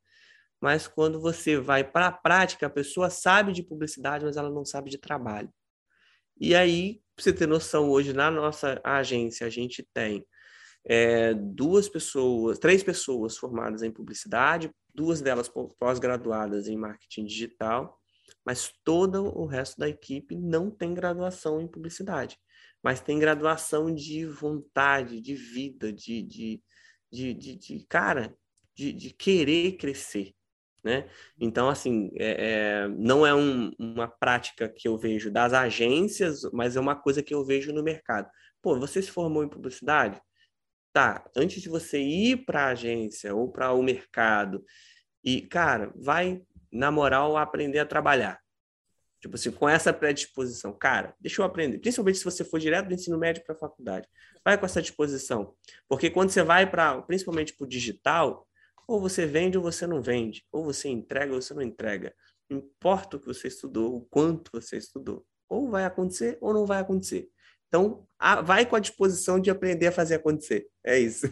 [0.61, 4.65] mas quando você vai para a prática, a pessoa sabe de publicidade, mas ela não
[4.65, 5.49] sabe de trabalho.
[6.43, 10.27] E aí, para você ter noção, hoje na nossa agência, a gente tem
[10.85, 18.03] é, duas pessoas, três pessoas formadas em publicidade, duas delas pós-graduadas em marketing digital
[18.45, 22.39] mas todo o resto da equipe não tem graduação em publicidade,
[22.83, 26.63] mas tem graduação de vontade, de vida, de, de,
[27.11, 28.37] de, de, de cara,
[28.75, 30.35] de, de querer crescer.
[30.85, 31.09] Né?
[31.39, 36.77] Então, assim, é, é, não é um, uma prática que eu vejo das agências, mas
[36.77, 38.29] é uma coisa que eu vejo no mercado.
[38.61, 40.21] Pô, você se formou em publicidade?
[40.93, 44.65] Tá, antes de você ir para a agência ou para o mercado,
[45.25, 46.43] e, cara, vai
[46.73, 48.41] na moral, aprender a trabalhar.
[49.21, 50.77] Tipo assim, com essa predisposição.
[50.77, 51.79] Cara, deixa eu aprender.
[51.79, 54.09] Principalmente se você for direto do ensino médio para a faculdade.
[54.45, 55.55] Vai com essa disposição.
[55.89, 58.49] Porque quando você vai para, principalmente para o digital,
[58.87, 60.45] ou você vende ou você não vende.
[60.51, 62.15] Ou você entrega ou você não entrega.
[62.49, 65.25] Não importa o que você estudou, o quanto você estudou.
[65.49, 67.29] Ou vai acontecer ou não vai acontecer.
[67.69, 68.07] Então,
[68.45, 70.69] vai com a disposição de aprender a fazer acontecer.
[70.85, 71.27] É isso.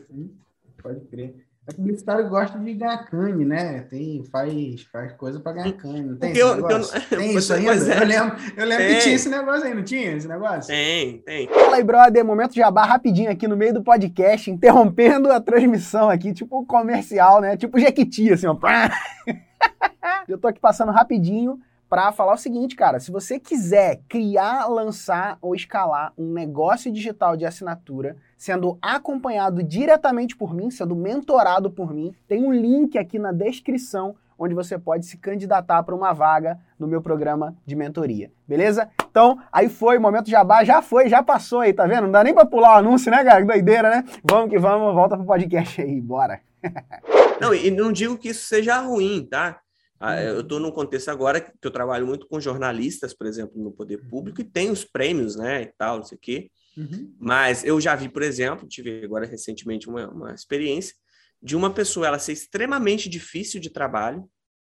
[0.83, 1.50] Pode crer.
[1.71, 3.81] É publicitário gosta de ganhar cane, né?
[3.83, 6.03] Tem, faz, faz coisa para ganhar cane.
[6.03, 7.73] Não tem eu, eu, tem isso ainda?
[7.73, 8.03] É.
[8.03, 10.67] Eu lembro, eu lembro que tinha esse negócio aí, não tinha esse negócio?
[10.67, 11.49] Tem, tem.
[11.49, 12.25] Fala aí, brother.
[12.25, 17.41] Momento de jabá rapidinho aqui no meio do podcast, interrompendo a transmissão aqui, tipo comercial,
[17.41, 17.57] né?
[17.57, 18.57] Tipo Jequiti, assim, ó.
[20.29, 25.37] eu tô aqui passando rapidinho para falar o seguinte, cara, se você quiser criar, lançar
[25.43, 31.93] ou escalar um negócio digital de assinatura, sendo acompanhado diretamente por mim, sendo mentorado por
[31.93, 36.59] mim, tem um link aqui na descrição onde você pode se candidatar para uma vaga
[36.79, 38.89] no meu programa de mentoria, beleza?
[39.11, 42.05] Então, aí foi, momento jabá, já foi, já passou aí, tá vendo?
[42.05, 43.45] Não dá nem para pular o anúncio, né, cara?
[43.45, 44.05] Doideira, né?
[44.25, 46.41] Vamos que vamos, volta pro podcast aí, bora.
[47.39, 49.61] não, e não digo que isso seja ruim, tá?
[50.01, 50.21] Ah, uhum.
[50.21, 53.99] Eu estou num contexto agora que eu trabalho muito com jornalistas, por exemplo, no poder
[54.09, 56.51] público, e tem os prêmios, né, e tal, não sei o quê.
[56.81, 57.15] Uhum.
[57.21, 60.95] Mas eu já vi, por exemplo, tive agora recentemente uma, uma experiência
[61.43, 64.29] de uma pessoa ela ser extremamente difícil de trabalho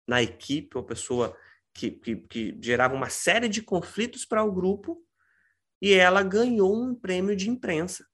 [0.08, 1.38] na equipe, uma pessoa
[1.74, 4.98] que, que, que gerava uma série de conflitos para o grupo,
[5.82, 8.06] e ela ganhou um prêmio de imprensa.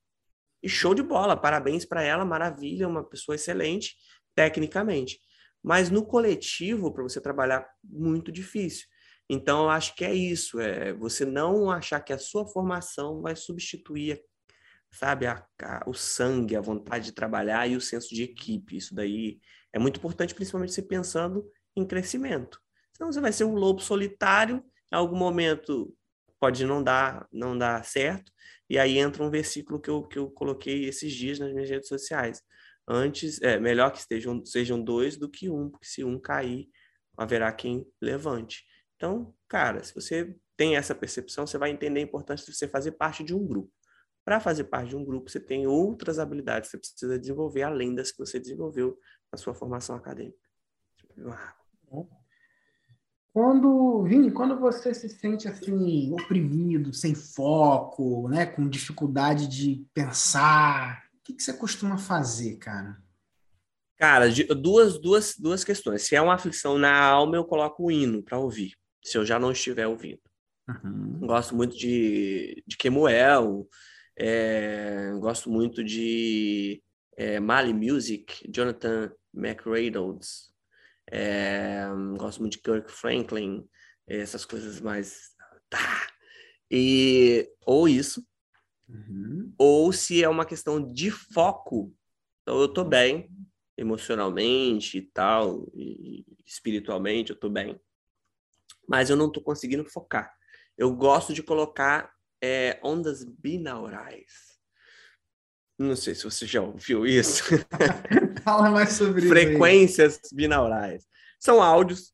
[0.62, 3.95] E show de bola, parabéns para ela, maravilha, uma pessoa excelente
[4.36, 5.19] tecnicamente.
[5.63, 8.88] Mas no coletivo, para você trabalhar, muito difícil.
[9.30, 13.36] Então, eu acho que é isso, é você não achar que a sua formação vai
[13.36, 14.22] substituir,
[14.92, 18.78] sabe, a, a, o sangue, a vontade de trabalhar e o senso de equipe.
[18.78, 19.40] Isso daí
[19.74, 21.44] é muito importante, principalmente você pensando
[21.76, 22.60] em crescimento.
[22.96, 25.94] Senão você vai ser um lobo solitário, em algum momento
[26.40, 28.32] pode não dar, não dar certo,
[28.70, 31.88] e aí entra um versículo que eu, que eu coloquei esses dias nas minhas redes
[31.88, 32.42] sociais
[32.88, 36.68] antes é melhor que estejam sejam dois do que um, porque se um cair,
[37.18, 38.64] haverá quem levante.
[38.95, 42.93] Então, cara, se você tem essa percepção, você vai entender a importância de você fazer
[42.93, 43.71] parte de um grupo.
[44.23, 47.93] Para fazer parte de um grupo, você tem outras habilidades que você precisa desenvolver, além
[47.93, 48.97] das que você desenvolveu
[49.31, 50.38] na sua formação acadêmica.
[53.31, 61.03] Quando, Vini, quando você se sente assim, oprimido, sem foco, né, com dificuldade de pensar,
[61.19, 62.97] o que, que você costuma fazer, cara?
[63.97, 66.03] Cara, duas, duas, duas questões.
[66.03, 68.73] Se é uma aflição na alma, eu coloco o hino para ouvir,
[69.06, 70.20] se eu já não estiver ouvindo.
[70.68, 71.20] Uhum.
[71.20, 73.70] Gosto muito de, de Kemuel,
[74.18, 76.82] é, gosto muito de
[77.15, 80.52] é, Mali Music, Jonathan McReynolds,
[81.12, 81.86] é,
[82.18, 83.63] gosto muito de Kirk Franklin,
[84.08, 85.36] essas coisas mais.
[85.70, 86.08] Tá.
[86.70, 88.26] E, ou isso,
[88.89, 89.54] uhum.
[89.56, 91.94] ou se é uma questão de foco,
[92.41, 93.30] então eu tô bem,
[93.78, 97.80] emocionalmente e tal, e espiritualmente eu tô bem.
[98.88, 100.34] Mas eu não tô conseguindo focar.
[100.78, 102.12] Eu gosto de colocar
[102.43, 104.56] é, ondas binaurais.
[105.78, 107.43] Não sei se você já ouviu isso.
[108.43, 110.36] Fala mais sobre Frequências isso.
[110.36, 111.06] binaurais.
[111.39, 112.13] São áudios,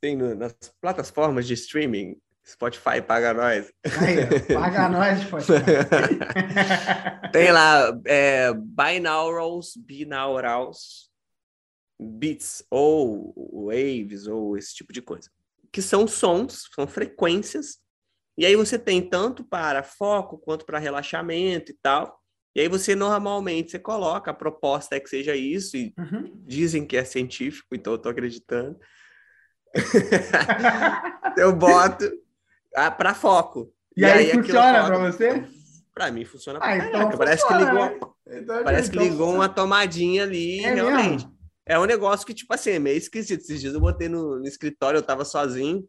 [0.00, 2.20] tem nas plataformas de streaming.
[2.46, 3.72] Spotify paga nós.
[4.00, 5.64] Aí, paga nós, Spotify.
[7.32, 11.10] tem lá é, binaurals, binaurals,
[12.00, 13.34] beats ou
[13.66, 15.28] waves ou esse tipo de coisa.
[15.76, 17.76] Que são sons, são frequências.
[18.38, 22.18] E aí você tem tanto para foco quanto para relaxamento e tal.
[22.54, 26.32] E aí você normalmente você coloca, a proposta é que seja isso, e uhum.
[26.46, 28.80] dizem que é científico, então eu tô acreditando.
[31.36, 32.10] eu boto
[32.74, 33.70] ah, para foco.
[33.94, 35.44] E, e aí, aí funciona para você?
[35.92, 40.64] Para mim funciona ah, então Parece que ligou, então, parece que ligou uma tomadinha ali,
[40.64, 41.26] é realmente.
[41.26, 41.35] Mesmo?
[41.66, 43.40] É um negócio que, tipo assim, é meio esquisito.
[43.40, 45.84] Esses dias eu botei no, no escritório, eu tava sozinho.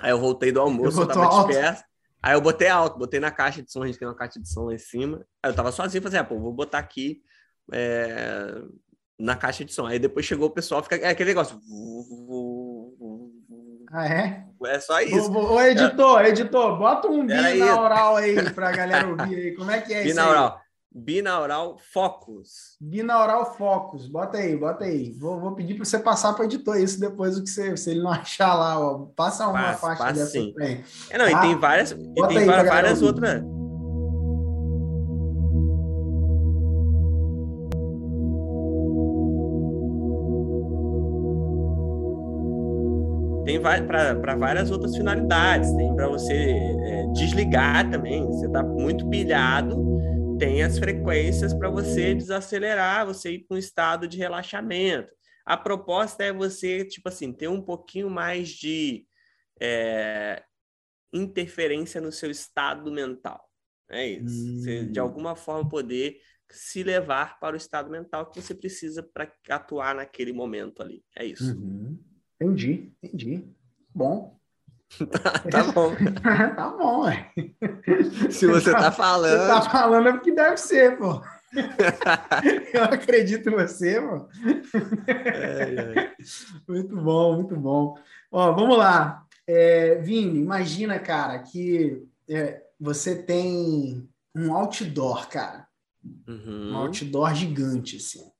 [0.00, 1.48] Aí eu voltei do almoço, eu, eu tava alto.
[1.48, 1.82] disperso.
[2.22, 4.48] Aí eu botei alto, botei na caixa de som, a gente tem uma caixa de
[4.48, 5.26] som lá em cima.
[5.42, 7.20] Aí eu tava sozinho, falei, ah, pô, vou botar aqui
[7.72, 8.62] é,
[9.18, 9.86] na caixa de som.
[9.86, 11.58] Aí depois chegou o pessoal, fica é aquele negócio.
[13.90, 14.44] Ah, é?
[14.66, 15.32] É só isso.
[15.32, 16.28] Ô, editor, é.
[16.28, 19.54] editor, bota um binaural aí, aí pra galera ouvir aí.
[19.54, 20.46] Como é que é binaural.
[20.46, 20.56] isso?
[20.56, 20.61] Aí?
[20.94, 22.76] Binaural Focus.
[22.80, 24.06] Binaural Focus.
[24.06, 25.12] Bota aí, bota aí.
[25.18, 27.90] Vou, vou pedir para você passar para o editor isso depois o que você, se
[27.90, 30.54] ele não achar lá, ó, passa uma passa, faixa passa dessa sim.
[31.10, 33.42] É, não, ah, e tem várias, e tem aí, várias outras.
[43.44, 45.72] Tem para várias outras finalidades.
[45.72, 48.24] Tem para você é, desligar também.
[48.26, 49.92] Você está muito pilhado
[50.42, 55.14] tem as frequências para você desacelerar, você ir para um estado de relaxamento.
[55.46, 59.06] A proposta é você, tipo assim, ter um pouquinho mais de
[59.60, 60.42] é,
[61.12, 63.40] interferência no seu estado mental.
[63.88, 64.44] É isso.
[64.44, 64.58] Hum.
[64.58, 65.04] Você, de hum.
[65.04, 66.18] alguma forma, poder
[66.50, 71.04] se levar para o estado mental que você precisa para atuar naquele momento ali.
[71.16, 71.56] É isso.
[71.56, 71.96] Uhum.
[72.40, 73.44] Entendi, entendi.
[73.94, 74.40] Bom,
[75.10, 75.94] Tá, tá bom.
[76.54, 77.30] tá bom, ué.
[78.30, 79.40] Se você tá falando.
[79.40, 81.22] Você tá falando é porque deve ser, pô.
[82.72, 84.28] Eu acredito em você, pô.
[85.06, 86.12] É, é.
[86.68, 87.94] Muito bom, muito bom.
[88.30, 89.26] Ó, vamos lá.
[89.46, 95.66] É, Vini, imagina, cara, que é, você tem um outdoor, cara.
[96.26, 96.72] Uhum.
[96.72, 98.30] Um outdoor gigante, assim.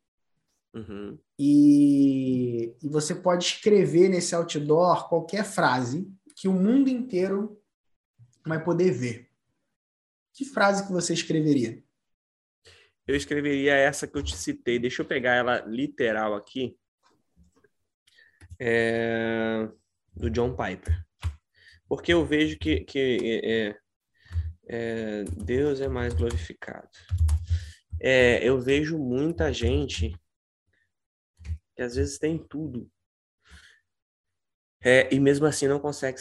[0.74, 1.18] Uhum.
[1.38, 6.10] E, e você pode escrever nesse outdoor qualquer frase
[6.42, 7.62] que o mundo inteiro
[8.44, 9.30] vai poder ver.
[10.34, 11.80] Que frase que você escreveria?
[13.06, 14.76] Eu escreveria essa que eu te citei.
[14.76, 16.76] Deixa eu pegar ela literal aqui.
[18.58, 19.68] É...
[20.16, 21.06] Do John Piper.
[21.88, 23.80] Porque eu vejo que, que é,
[24.66, 26.90] é, Deus é mais glorificado.
[28.00, 30.12] É, eu vejo muita gente
[31.76, 32.90] que às vezes tem tudo,
[34.82, 36.18] é, e mesmo assim não consegue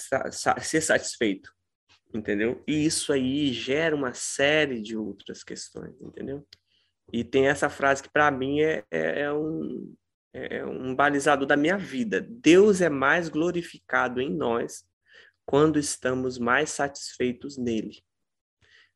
[0.61, 1.51] ser satisfeito,
[2.13, 2.63] entendeu?
[2.67, 6.47] E isso aí gera uma série de outras questões, entendeu?
[7.11, 9.95] E tem essa frase que para mim é, é, é, um,
[10.33, 12.21] é um balizador da minha vida.
[12.21, 14.85] Deus é mais glorificado em nós
[15.45, 18.01] quando estamos mais satisfeitos nele.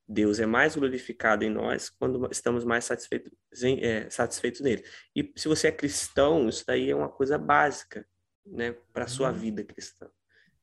[0.07, 3.33] Deus é mais glorificado em nós quando estamos mais satisfeitos,
[3.81, 4.85] é, satisfeitos nele.
[5.15, 8.07] E se você é cristão, isso daí é uma coisa básica
[8.45, 9.35] né, para a sua uhum.
[9.35, 10.07] vida cristã.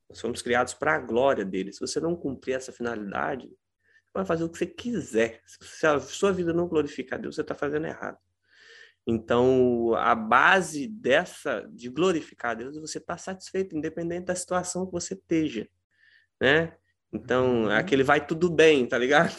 [0.08, 1.72] Nós fomos criados para a glória dele.
[1.72, 5.40] Se você não cumprir essa finalidade, você vai fazer o que você quiser.
[5.46, 8.18] Se a sua vida não glorificar Deus, você está fazendo errado.
[9.06, 14.86] Então, a base dessa, de glorificar Deus, é você estar tá satisfeito, independente da situação
[14.86, 15.68] que você esteja,
[16.40, 16.76] né?
[17.12, 17.70] Então, uhum.
[17.70, 19.36] aquele vai tudo bem, tá ligado?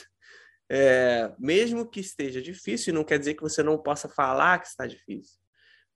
[0.69, 4.85] É, mesmo que esteja difícil, não quer dizer que você não possa falar que está
[4.85, 5.39] difícil.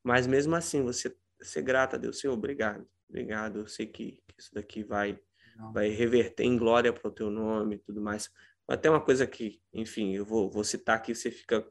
[0.03, 3.59] Mas mesmo assim, você ser grato a Deus, Senhor, obrigado, obrigado.
[3.59, 5.19] Eu sei que, que isso daqui vai,
[5.73, 8.29] vai reverter em glória para o teu nome e tudo mais.
[8.67, 11.65] Até uma coisa que, enfim, eu vou, vou citar aqui, você fica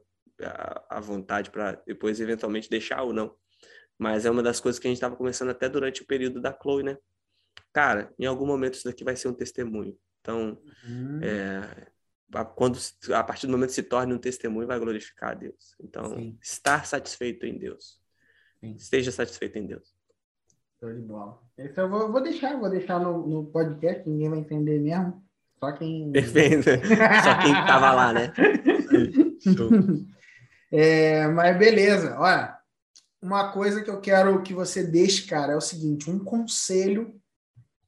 [0.89, 3.35] à vontade para depois eventualmente deixar ou não.
[3.97, 6.55] Mas é uma das coisas que a gente estava começando até durante o período da
[6.59, 6.97] Chloe, né?
[7.73, 9.97] Cara, em algum momento isso daqui vai ser um testemunho.
[10.21, 11.19] Então, uhum.
[11.23, 11.91] é,
[12.55, 12.77] quando
[13.13, 15.75] a partir do momento que se torne um testemunho, vai glorificar a Deus.
[15.79, 16.37] Então, Sim.
[16.41, 17.99] estar satisfeito em Deus.
[18.61, 19.95] Esteja satisfeito em Deus.
[20.79, 21.39] Show de bola.
[21.57, 25.23] Esse eu vou, vou deixar, vou deixar no, no podcast, ninguém vai entender mesmo.
[25.59, 26.09] Só quem.
[26.13, 26.69] Perfeito.
[27.23, 28.33] Só quem estava lá, né?
[30.71, 32.55] é, mas beleza, olha.
[33.19, 37.19] Uma coisa que eu quero que você deixe, cara, é o seguinte: um conselho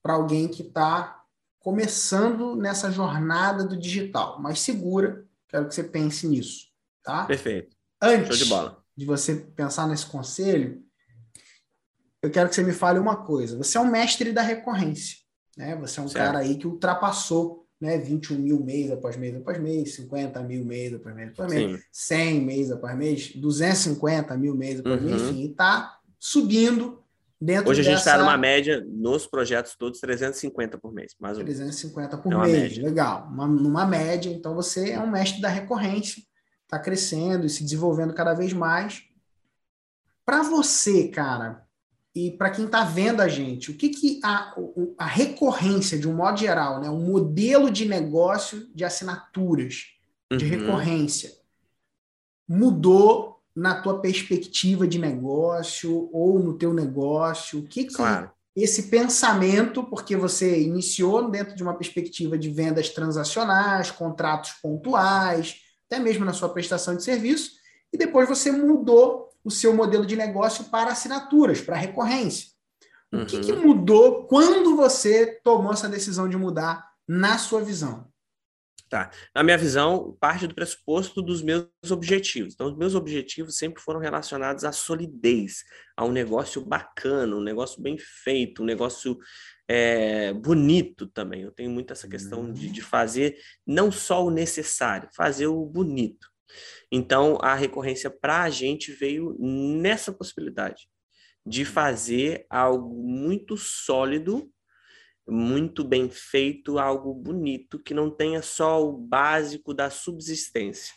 [0.02, 1.24] para alguém que está
[1.60, 5.24] começando nessa jornada do digital, mas segura.
[5.48, 6.68] Quero que você pense nisso,
[7.04, 7.26] tá?
[7.26, 7.76] Perfeito.
[8.02, 8.50] Antes de,
[9.00, 10.84] de você pensar nesse conselho,
[12.22, 13.58] eu quero que você me fale uma coisa.
[13.58, 15.20] Você é um mestre da recorrência,
[15.56, 15.74] né?
[15.78, 16.26] Você é um certo.
[16.26, 20.94] cara aí que ultrapassou né, 21 mil mês após mês após mês, 50 mil mês
[20.94, 21.84] após mês após mês, Sim.
[21.94, 25.10] 100 mês após mês, 250 mil mês após uhum.
[25.10, 27.02] mês, enfim, e está subindo
[27.40, 31.46] dentro Hoje a gente está numa média, nos projetos todos, 350 por mês, mais ou
[31.46, 31.58] menos.
[31.58, 32.84] 350 por é mês, média.
[32.84, 33.30] legal.
[33.32, 36.22] Uma, numa média, então você é um mestre da recorrência,
[36.70, 39.04] está crescendo e se desenvolvendo cada vez mais.
[40.24, 41.68] Para você, cara,
[42.14, 44.56] e para quem está vendo a gente, o que, que a,
[45.00, 49.88] a recorrência, de um modo geral, né, um modelo de negócio de assinaturas,
[50.32, 50.52] de uhum.
[50.52, 51.34] recorrência,
[52.48, 57.60] mudou na tua perspectiva de negócio ou no teu negócio?
[57.60, 58.30] O que, que claro.
[58.56, 66.00] esse pensamento, porque você iniciou dentro de uma perspectiva de vendas transacionais, contratos pontuais, até
[66.00, 67.54] mesmo na sua prestação de serviço,
[67.92, 72.50] e depois você mudou o seu modelo de negócio para assinaturas, para recorrência.
[73.12, 73.68] O que, que uhum.
[73.68, 78.08] mudou quando você tomou essa decisão de mudar na sua visão?
[78.88, 79.12] Tá.
[79.36, 82.54] Na minha visão, parte do pressuposto dos meus objetivos.
[82.54, 85.64] Então, os meus objetivos sempre foram relacionados à solidez,
[85.96, 89.18] a um negócio bacana, um negócio bem feito, um negócio
[89.70, 91.44] é, bonito também.
[91.44, 96.28] Eu tenho muito essa questão de, de fazer não só o necessário, fazer o bonito.
[96.92, 100.90] Então, a recorrência para a gente veio nessa possibilidade
[101.46, 104.52] de fazer algo muito sólido,
[105.28, 110.92] muito bem feito, algo bonito, que não tenha só o básico da subsistência.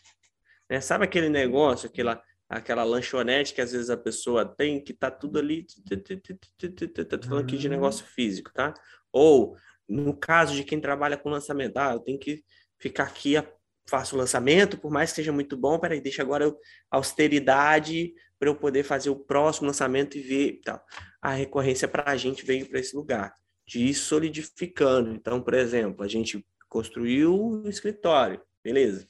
[0.70, 0.80] Né?
[0.80, 5.38] Sabe aquele negócio, aquela, aquela lanchonete que às vezes a pessoa tem, que tá tudo
[5.38, 8.74] ali, tô falando aqui de negócio físico, tá?
[9.10, 9.56] Ou,
[9.88, 12.44] no caso de quem trabalha com lançamento, ah, eu tenho que
[12.78, 13.36] ficar aqui
[13.88, 16.56] faço o lançamento, por mais que seja muito bom, peraí, deixa agora eu,
[16.90, 20.80] austeridade para eu poder fazer o próximo lançamento e ver tal.
[21.20, 23.34] A recorrência para a gente veio para esse lugar,
[23.66, 25.10] de ir solidificando.
[25.10, 29.06] Então, por exemplo, a gente construiu um escritório, beleza.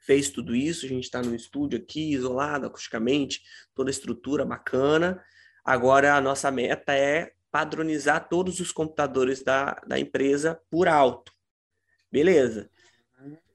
[0.00, 3.40] Fez tudo isso, a gente está no estúdio aqui, isolado acusticamente,
[3.74, 5.22] toda a estrutura bacana.
[5.64, 11.32] Agora, a nossa meta é padronizar todos os computadores da, da empresa por alto.
[12.10, 12.70] Beleza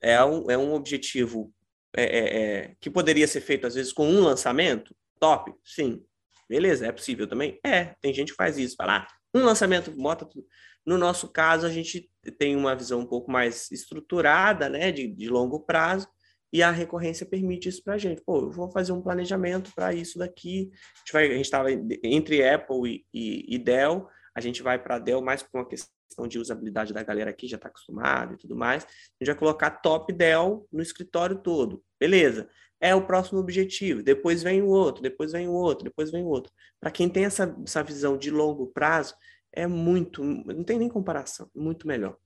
[0.02, 1.54] é um, é um objetivo
[1.96, 4.96] é, é, é, que poderia ser feito, às vezes, com um lançamento?
[5.20, 6.04] Top, sim.
[6.50, 7.60] Beleza, é possível também?
[7.66, 8.76] É, tem gente que faz isso.
[8.76, 10.46] Fala, ah, um lançamento, bota tudo.
[10.86, 15.28] No nosso caso, a gente tem uma visão um pouco mais estruturada, né, de, de
[15.28, 16.08] longo prazo,
[16.52, 18.22] e a recorrência permite isso para a gente.
[18.22, 20.72] Pô, eu vou fazer um planejamento para isso daqui.
[21.14, 21.70] A gente estava
[22.04, 25.98] entre Apple e, e, e Dell, a gente vai para Dell mais por uma questão
[26.08, 28.84] questão de usabilidade da galera aqui já está acostumada e tudo mais.
[28.84, 28.88] A
[29.24, 31.84] gente vai colocar top Dell no escritório todo.
[32.00, 32.50] Beleza.
[32.80, 34.04] É o próximo objetivo.
[34.04, 36.52] Depois vem o outro, depois vem o outro, depois vem o outro.
[36.80, 39.16] Para quem tem essa, essa visão de longo prazo,
[39.52, 42.18] é muito, não tem nem comparação, muito melhor.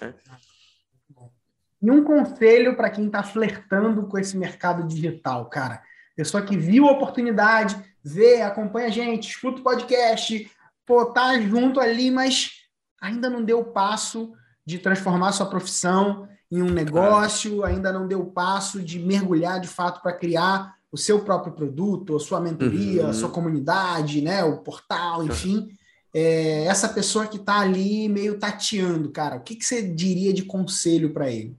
[0.00, 0.14] Né?
[1.82, 5.82] E um conselho para quem está flertando com esse mercado digital, cara.
[6.16, 10.50] Pessoa que viu a oportunidade, vê, acompanha a gente, escuta o podcast,
[10.86, 12.52] pô, tá junto ali, mas
[13.00, 14.32] ainda não deu o passo
[14.64, 19.68] de transformar sua profissão em um negócio, ainda não deu o passo de mergulhar de
[19.68, 23.10] fato para criar o seu próprio produto, a sua mentoria, uhum.
[23.10, 25.68] a sua comunidade, né, o portal, enfim.
[26.14, 30.44] É, essa pessoa que está ali meio tateando, cara, o que, que você diria de
[30.44, 31.58] conselho para ele?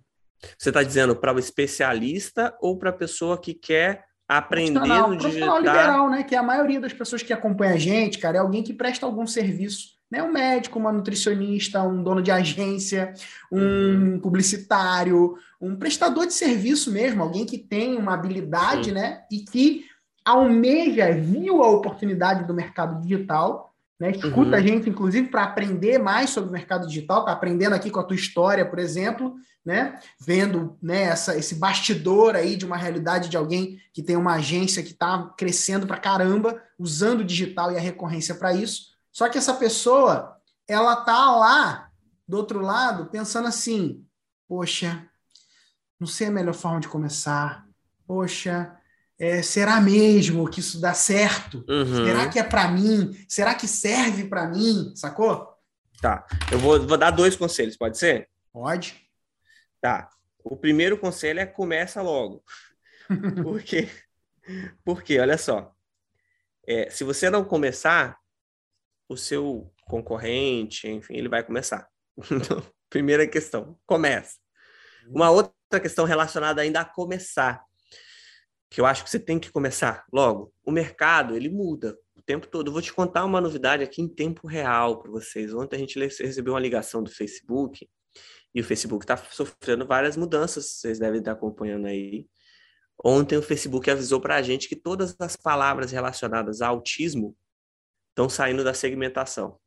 [0.57, 5.57] Você está dizendo para o especialista ou para a pessoa que quer aprender no digital?
[5.59, 6.23] liberal, né?
[6.23, 9.05] Que é a maioria das pessoas que acompanha a gente, cara, é alguém que presta
[9.05, 10.23] algum serviço né?
[10.23, 13.13] Um médico, uma nutricionista, um dono de agência,
[13.51, 18.91] um publicitário, um prestador de serviço mesmo, alguém que tem uma habilidade, Sim.
[18.93, 19.21] né?
[19.31, 19.85] E que
[20.23, 23.66] almeja, viu a oportunidade do mercado digital,
[23.99, 24.11] né?
[24.11, 24.55] Escuta uhum.
[24.55, 28.03] a gente, inclusive, para aprender mais sobre o mercado digital, tá aprendendo aqui com a
[28.03, 29.35] tua história, por exemplo,
[29.65, 29.99] né?
[30.19, 34.83] Vendo né, essa, esse bastidor aí de uma realidade de alguém que tem uma agência
[34.83, 38.91] que está crescendo para caramba, usando o digital e a recorrência para isso.
[39.11, 40.37] Só que essa pessoa,
[40.67, 41.89] ela tá lá
[42.27, 44.05] do outro lado pensando assim:
[44.47, 45.07] poxa,
[45.99, 47.65] não sei a melhor forma de começar.
[48.05, 48.76] Poxa,
[49.19, 51.65] é, será mesmo que isso dá certo?
[51.67, 52.05] Uhum.
[52.05, 53.17] Será que é para mim?
[53.27, 54.93] Será que serve para mim?
[54.95, 55.55] Sacou?
[56.01, 56.25] Tá.
[56.51, 58.29] Eu vou, vou dar dois conselhos, pode ser?
[58.53, 58.95] Pode.
[59.81, 60.09] Tá.
[60.43, 62.43] O primeiro conselho é começa logo.
[63.43, 63.87] Porque,
[64.83, 65.73] porque olha só,
[66.67, 68.17] é, se você não começar,
[69.09, 71.87] o seu concorrente, enfim, ele vai começar.
[72.31, 74.37] Então, primeira questão, começa.
[75.07, 77.63] Uma outra questão relacionada ainda a começar,
[78.69, 80.53] que eu acho que você tem que começar logo.
[80.65, 82.67] O mercado, ele muda o tempo todo.
[82.67, 85.53] Eu vou te contar uma novidade aqui em tempo real para vocês.
[85.53, 87.87] Ontem a gente recebeu uma ligação do Facebook
[88.53, 92.25] e o Facebook está sofrendo várias mudanças, vocês devem estar acompanhando aí.
[93.03, 97.35] Ontem o Facebook avisou para a gente que todas as palavras relacionadas a autismo
[98.09, 99.59] estão saindo da segmentação.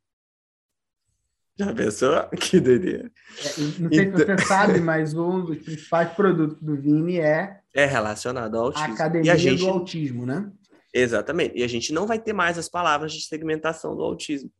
[1.57, 2.29] Já pensou?
[2.37, 3.09] Que doideira.
[3.39, 4.19] É, não sei então...
[4.19, 7.60] se você sabe, mas um dos principais produtos do Vini é...
[7.73, 8.87] É relacionado ao autismo.
[8.87, 9.59] A academia gente...
[9.59, 10.51] do autismo, né?
[10.93, 11.57] Exatamente.
[11.57, 14.51] E a gente não vai ter mais as palavras de segmentação do autismo.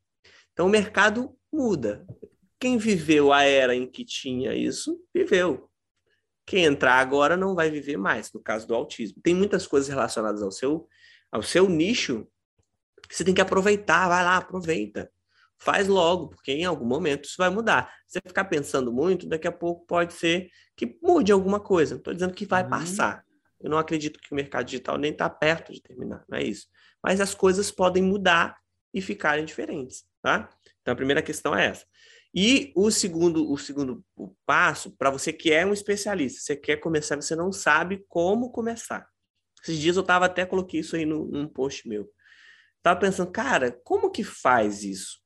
[0.54, 2.06] Então o mercado muda.
[2.60, 5.70] Quem viveu a era em que tinha isso, viveu.
[6.46, 9.22] Quem entrar agora não vai viver mais, no caso do autismo.
[9.22, 10.88] Tem muitas coisas relacionadas ao seu,
[11.32, 12.28] ao seu nicho
[13.12, 15.12] você tem que aproveitar, vai lá, aproveita.
[15.62, 17.94] Faz logo, porque em algum momento isso vai mudar.
[18.08, 21.94] Se você ficar pensando muito, daqui a pouco pode ser que mude alguma coisa.
[21.94, 22.70] Não estou dizendo que vai uhum.
[22.70, 23.24] passar.
[23.60, 26.68] Eu não acredito que o mercado digital nem está perto de terminar, não é isso.
[27.04, 28.58] Mas as coisas podem mudar
[28.94, 30.50] e ficarem diferentes, tá?
[30.82, 31.86] Então a primeira questão é essa.
[32.34, 34.04] E o segundo, o segundo
[34.46, 39.08] passo, para você que é um especialista, você quer começar, você não sabe como começar.
[39.62, 42.10] Esses dias eu estava até coloquei isso aí no, num post meu
[42.82, 45.22] estava pensando, cara, como que faz isso?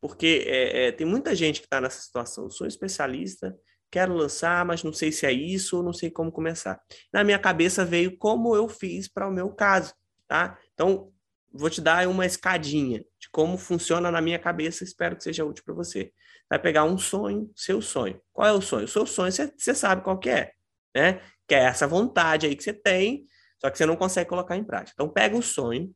[0.00, 2.44] Porque é, é, tem muita gente que está nessa situação.
[2.44, 3.56] Eu sou especialista,
[3.90, 6.80] quero lançar, mas não sei se é isso ou não sei como começar.
[7.12, 9.94] Na minha cabeça veio como eu fiz para o meu caso,
[10.26, 10.58] tá?
[10.74, 11.12] Então,
[11.52, 15.64] vou te dar uma escadinha de como funciona na minha cabeça, espero que seja útil
[15.64, 16.12] para você.
[16.48, 18.20] Vai pegar um sonho, seu sonho.
[18.32, 18.84] Qual é o sonho?
[18.84, 20.52] O seu sonho, você sabe qual que é,
[20.94, 21.20] né?
[21.46, 23.26] Que é essa vontade aí que você tem,
[23.60, 24.92] só que você não consegue colocar em prática.
[24.94, 25.92] Então, pega o sonho,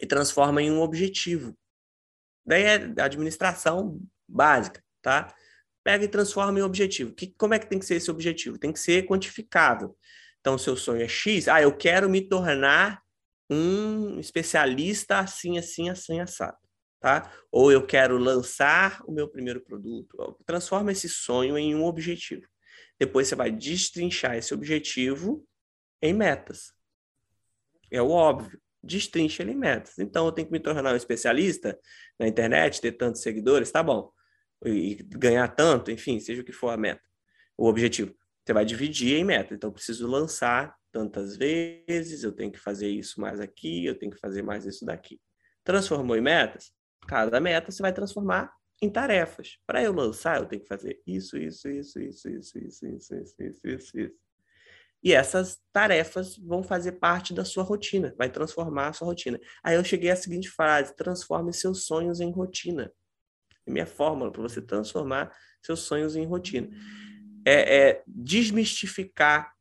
[0.00, 1.56] e transforma em um objetivo.
[2.44, 5.34] Daí é administração básica, tá?
[5.82, 7.14] Pega e transforma em objetivo.
[7.14, 8.58] Que, como é que tem que ser esse objetivo?
[8.58, 9.96] Tem que ser quantificável.
[10.40, 13.02] Então, seu sonho é X, ah, eu quero me tornar
[13.48, 16.58] um especialista assim, assim, assim, assado,
[17.00, 17.32] tá?
[17.50, 20.38] Ou eu quero lançar o meu primeiro produto.
[20.44, 22.46] Transforma esse sonho em um objetivo.
[22.98, 25.46] Depois você vai destrinchar esse objetivo
[26.00, 26.72] em metas.
[27.90, 29.98] É o óbvio destrincha ele em metas.
[29.98, 31.78] Então, eu tenho que me tornar um especialista
[32.18, 34.10] na internet, ter tantos seguidores, tá bom.
[34.64, 37.02] E ganhar tanto, enfim, seja o que for a meta,
[37.56, 38.14] o objetivo.
[38.44, 39.54] Você vai dividir em meta.
[39.54, 44.12] Então, eu preciso lançar tantas vezes, eu tenho que fazer isso mais aqui, eu tenho
[44.12, 45.20] que fazer mais isso daqui.
[45.64, 46.72] Transformou em metas?
[47.08, 49.58] Cada meta você vai transformar em tarefas.
[49.66, 53.42] Para eu lançar, eu tenho que fazer isso, isso, isso, isso, isso, isso, isso, isso,
[53.42, 54.23] isso, isso, isso.
[55.04, 59.38] E essas tarefas vão fazer parte da sua rotina, vai transformar a sua rotina.
[59.62, 62.90] Aí eu cheguei à seguinte frase: transforme seus sonhos em rotina.
[63.66, 65.30] É minha fórmula para você transformar
[65.62, 66.70] seus sonhos em rotina.
[67.46, 69.52] É, é, desmistificar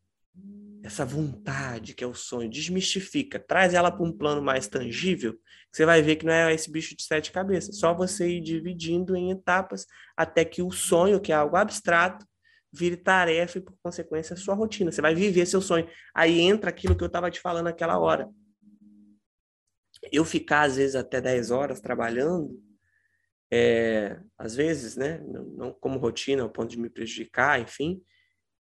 [0.82, 5.38] essa vontade que é o sonho, desmistifica, traz ela para um plano mais tangível,
[5.72, 9.16] você vai ver que não é esse bicho de sete cabeças, só você ir dividindo
[9.16, 9.86] em etapas
[10.16, 12.26] até que o sonho, que é algo abstrato,
[12.74, 14.92] vire tarefa e, por consequência, sua rotina.
[14.92, 15.88] Você vai viver seu sonho.
[16.14, 18.28] Aí entra aquilo que eu estava te falando naquela hora.
[20.12, 22.60] Eu ficar, às vezes, até 10 horas trabalhando,
[23.52, 28.02] é, às vezes, né, não, como rotina, ao ponto de me prejudicar, enfim,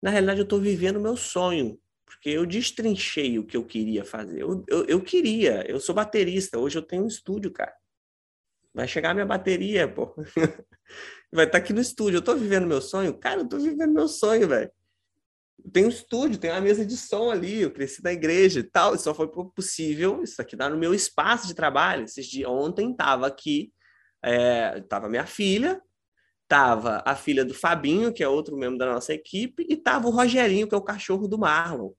[0.01, 4.03] na realidade eu estou vivendo o meu sonho, porque eu destrinchei o que eu queria
[4.03, 4.41] fazer.
[4.41, 7.73] Eu, eu, eu, queria, eu sou baterista, hoje eu tenho um estúdio, cara.
[8.73, 10.15] Vai chegar minha bateria, pô.
[11.31, 12.17] vai estar tá aqui no estúdio.
[12.17, 13.17] Eu tô vivendo meu sonho?
[13.17, 14.71] Cara, eu tô vivendo meu sonho, velho.
[15.71, 18.97] Tem um estúdio, tem uma mesa de som ali, eu cresci na igreja e tal,
[18.97, 22.05] só foi possível isso aqui dar no meu espaço de trabalho.
[22.05, 23.71] Esses dias, ontem tava aqui
[24.23, 25.81] É, tava minha filha,
[26.47, 30.11] tava a filha do Fabinho, que é outro membro da nossa equipe, e tava o
[30.11, 31.91] Rogerinho, que é o cachorro do Marlon,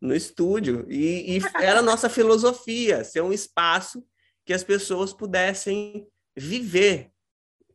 [0.00, 0.86] no estúdio.
[0.88, 4.04] E, e era a nossa filosofia, ser um espaço
[4.44, 6.06] que as pessoas pudessem
[6.36, 7.10] viver,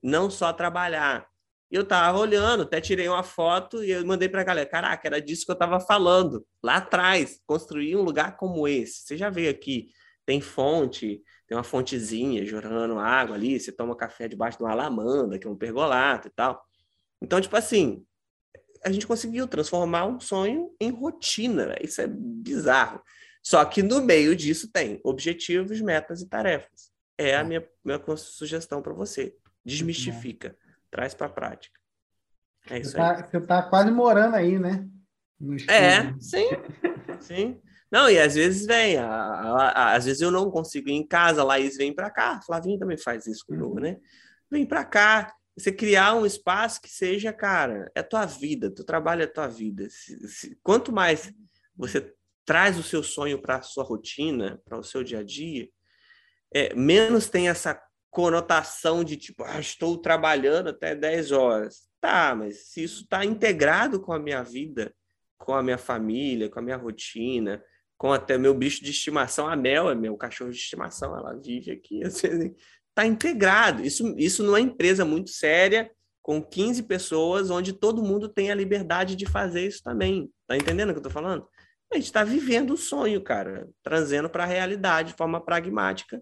[0.01, 1.27] não só trabalhar.
[1.69, 4.69] Eu tava olhando, até tirei uma foto e eu mandei para a galera.
[4.69, 7.39] Caraca, era disso que eu tava falando lá atrás.
[7.45, 9.03] Construir um lugar como esse.
[9.03, 9.89] Você já veio aqui,
[10.25, 13.59] tem fonte, tem uma fontezinha jorrando água ali.
[13.59, 16.61] Você toma café debaixo de uma lamanda, que é um pergolato e tal.
[17.21, 18.05] Então, tipo assim,
[18.83, 21.75] a gente conseguiu transformar um sonho em rotina.
[21.81, 23.01] Isso é bizarro.
[23.43, 26.91] Só que no meio disso tem objetivos, metas e tarefas.
[27.17, 29.35] É a minha, minha sugestão para você.
[29.64, 30.55] Desmistifica
[30.91, 31.80] traz para a prática.
[32.70, 33.24] É isso você tá, aí.
[33.30, 34.88] Você está quase morando aí, né?
[35.68, 36.49] É, sim,
[37.20, 37.62] sim.
[37.89, 41.05] Não, e às vezes vem, a, a, a, às vezes eu não consigo ir em
[41.05, 43.80] casa, a Laís vem para cá, Flavinho também faz isso comigo, uhum.
[43.80, 43.97] né?
[44.49, 49.24] Vem para cá, você criar um espaço que seja, cara, é tua vida, teu trabalho
[49.24, 49.89] é tua vida.
[49.89, 51.34] Se, se, quanto mais
[51.76, 52.14] você
[52.45, 55.68] traz o seu sonho para a sua rotina, para o seu dia a dia,
[56.53, 57.82] é, menos tem essa
[58.12, 61.89] conotação de tipo, ah, estou trabalhando até 10 horas.
[61.99, 64.93] Tá, mas se isso está integrado com a minha vida,
[65.38, 67.64] com a minha família, com a minha rotina,
[67.97, 71.72] com até meu bicho de estimação, a Mel é meu cachorro de estimação, ela vive
[71.72, 73.84] aqui, está integrado.
[73.84, 75.89] Isso, isso numa empresa muito séria,
[76.22, 80.30] com 15 pessoas, onde todo mundo tem a liberdade de fazer isso também.
[80.47, 81.47] Tá entendendo o que eu tô falando?
[81.91, 86.22] A gente está vivendo o sonho, cara, trazendo para a realidade de forma pragmática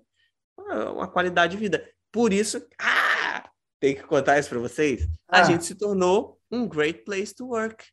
[0.91, 1.87] uma qualidade de vida.
[2.11, 3.49] Por isso, ah,
[3.79, 5.07] tem que contar isso para vocês.
[5.27, 5.41] Ah.
[5.41, 7.85] A gente se tornou um great place to work,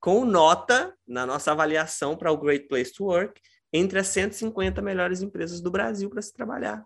[0.00, 3.40] com nota na nossa avaliação para o Great Place to Work
[3.72, 6.84] entre as 150 melhores empresas do Brasil para se trabalhar.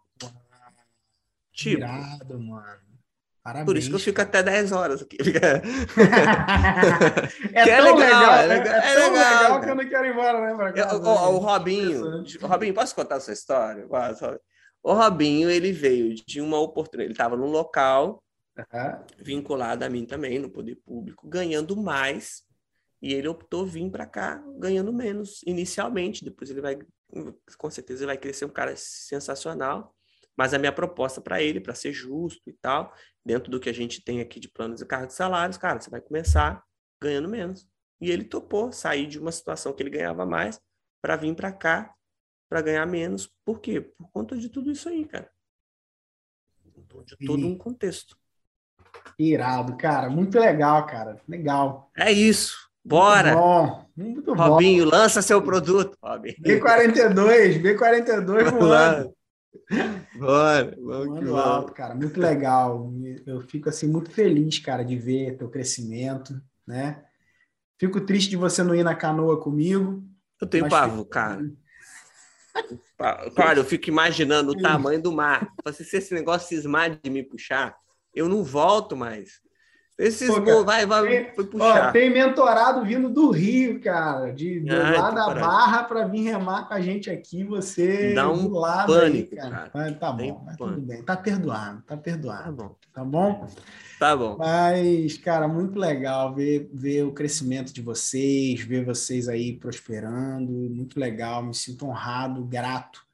[1.53, 2.85] Tipo, Irado, mano.
[3.43, 3.67] Parabéns.
[3.67, 5.19] Por isso que eu fico até 10 horas aqui.
[7.53, 10.07] é, é, legal, legal, é, legal, é, é tão legal, legal que eu não quero
[10.07, 10.73] ir embora, né?
[10.73, 13.87] Casa, o, o, Robinho, Robinho, posso contar a sua história?
[13.87, 14.25] Posso.
[14.85, 18.23] O Robinho, ele veio de uma oportunidade, ele estava num local
[18.55, 19.05] uhum.
[19.17, 22.43] vinculado a mim também, no poder público, ganhando mais,
[23.01, 26.79] e ele optou vir para cá ganhando menos inicialmente, depois ele vai,
[27.57, 29.97] com certeza, ele vai crescer um cara sensacional,
[30.37, 32.93] mas a minha proposta para ele, para ser justo e tal,
[33.25, 35.89] dentro do que a gente tem aqui de planos e cargos de salários, cara, você
[35.89, 36.63] vai começar
[37.01, 37.67] ganhando menos.
[38.03, 40.61] E ele topou sair de uma situação que ele ganhava mais
[41.01, 41.95] para vir para cá
[42.55, 43.29] para ganhar menos.
[43.45, 43.81] Por quê?
[43.81, 45.29] Por conta de tudo isso aí, cara.
[47.05, 48.17] De todo um contexto.
[49.19, 50.09] Irado, cara.
[50.09, 51.21] Muito legal, cara.
[51.27, 51.91] Legal.
[51.97, 52.71] É isso.
[52.85, 53.35] Bora.
[53.35, 53.89] Muito bom.
[53.97, 54.91] Muito Robinho, bom.
[54.93, 56.37] lança seu produto, Robinho.
[56.37, 59.13] B42, B42 voando.
[60.17, 60.77] Bora.
[60.81, 61.97] Vamos alto, cara.
[61.97, 62.89] Muito legal.
[63.27, 67.05] Eu fico assim muito feliz, cara, de ver teu crescimento, né?
[67.81, 70.05] Fico triste de você não ir na canoa comigo.
[70.41, 71.43] Eu tenho pavo, cara.
[73.35, 75.49] Claro, eu fico imaginando o tamanho do mar.
[75.73, 77.77] Se esse negócio cismar de me puxar,
[78.15, 79.41] eu não volto mais.
[79.97, 81.89] Esse Pô, vai, vai, tem, puxar.
[81.89, 86.25] Ó, tem mentorado vindo do Rio, cara, de, do Ai, lá da Barra para vir
[86.25, 87.45] remar com a gente aqui.
[87.45, 89.71] Você dá um lado pânico, aí, cara.
[89.71, 89.95] cara.
[89.95, 91.01] Tá bom, mas tudo bem.
[91.05, 92.43] Tá perdoado, tá perdoado.
[92.43, 92.77] Tá bom.
[92.93, 93.49] Tá bom?
[94.01, 94.37] Tá bom.
[94.37, 100.51] Mas, cara, muito legal ver, ver o crescimento de vocês, ver vocês aí prosperando.
[100.51, 101.41] Muito legal.
[101.41, 103.05] Me sinto honrado, grato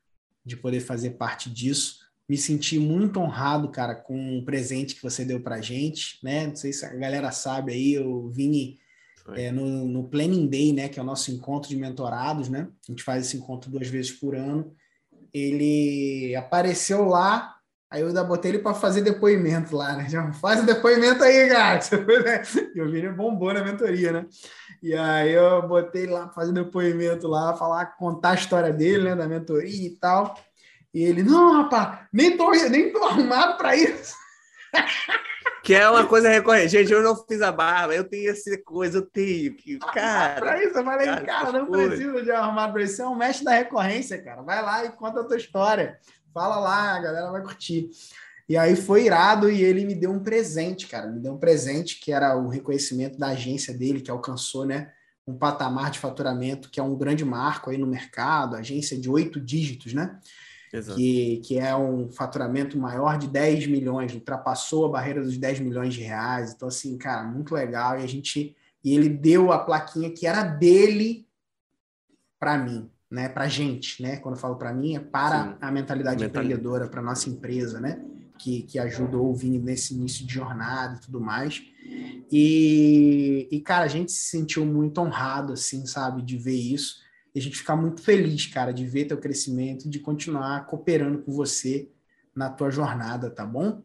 [0.42, 5.24] de poder fazer parte disso me senti muito honrado, cara, com o presente que você
[5.24, 6.46] deu pra gente, né?
[6.46, 8.78] Não sei se a galera sabe aí, eu vim
[9.34, 10.88] é, no, no Planning Day, né?
[10.88, 12.68] Que é o nosso encontro de mentorados, né?
[12.88, 14.72] A gente faz esse encontro duas vezes por ano.
[15.34, 17.56] Ele apareceu lá,
[17.90, 20.08] aí eu ainda botei ele para fazer depoimento lá, né?
[20.08, 21.80] Já faz o depoimento aí, cara.
[22.76, 24.26] Eu vi ele bombou na mentoria, né?
[24.80, 29.16] E aí eu botei lá para fazer depoimento lá, falar, contar a história dele, né?
[29.16, 30.36] Da mentoria e tal.
[30.92, 34.14] E ele, não, rapaz, nem tô, nem tô arrumado para isso.
[35.62, 36.70] Que é uma coisa recorrente.
[36.70, 39.78] Gente, eu não fiz a barba, eu tenho essa coisa, eu tenho que.
[39.78, 40.40] Cara.
[40.40, 41.88] Pra isso, eu falei, cara, cara não coisa.
[41.88, 42.96] precisa de arrumado para isso.
[42.96, 44.42] Você é um mestre da recorrência, cara.
[44.42, 45.98] Vai lá e conta a tua história.
[46.32, 47.90] Fala lá, a galera vai curtir.
[48.48, 51.06] E aí foi irado e ele me deu um presente, cara.
[51.06, 54.90] Me deu um presente que era o reconhecimento da agência dele, que alcançou, né?
[55.26, 59.38] Um patamar de faturamento que é um grande marco aí no mercado, agência de oito
[59.38, 60.18] dígitos, né?
[60.70, 65.94] Que, que é um faturamento maior de 10 milhões, ultrapassou a barreira dos 10 milhões
[65.94, 66.52] de reais.
[66.52, 67.98] Então, assim, cara, muito legal.
[67.98, 68.56] E a gente.
[68.82, 71.26] E ele deu a plaquinha que era dele
[72.38, 73.28] para mim, né?
[73.28, 74.16] Para gente, né?
[74.16, 75.54] Quando eu falo para mim, é para Sim.
[75.60, 78.00] a mentalidade empreendedora, para nossa empresa, né?
[78.40, 81.62] que, que ajudou o Vini nesse início de jornada e tudo mais.
[82.32, 87.00] E, e, cara, a gente se sentiu muito honrado, assim, sabe, de ver isso.
[87.34, 91.22] E a gente fica muito feliz, cara, de ver teu crescimento e de continuar cooperando
[91.22, 91.90] com você
[92.34, 93.82] na tua jornada, tá bom?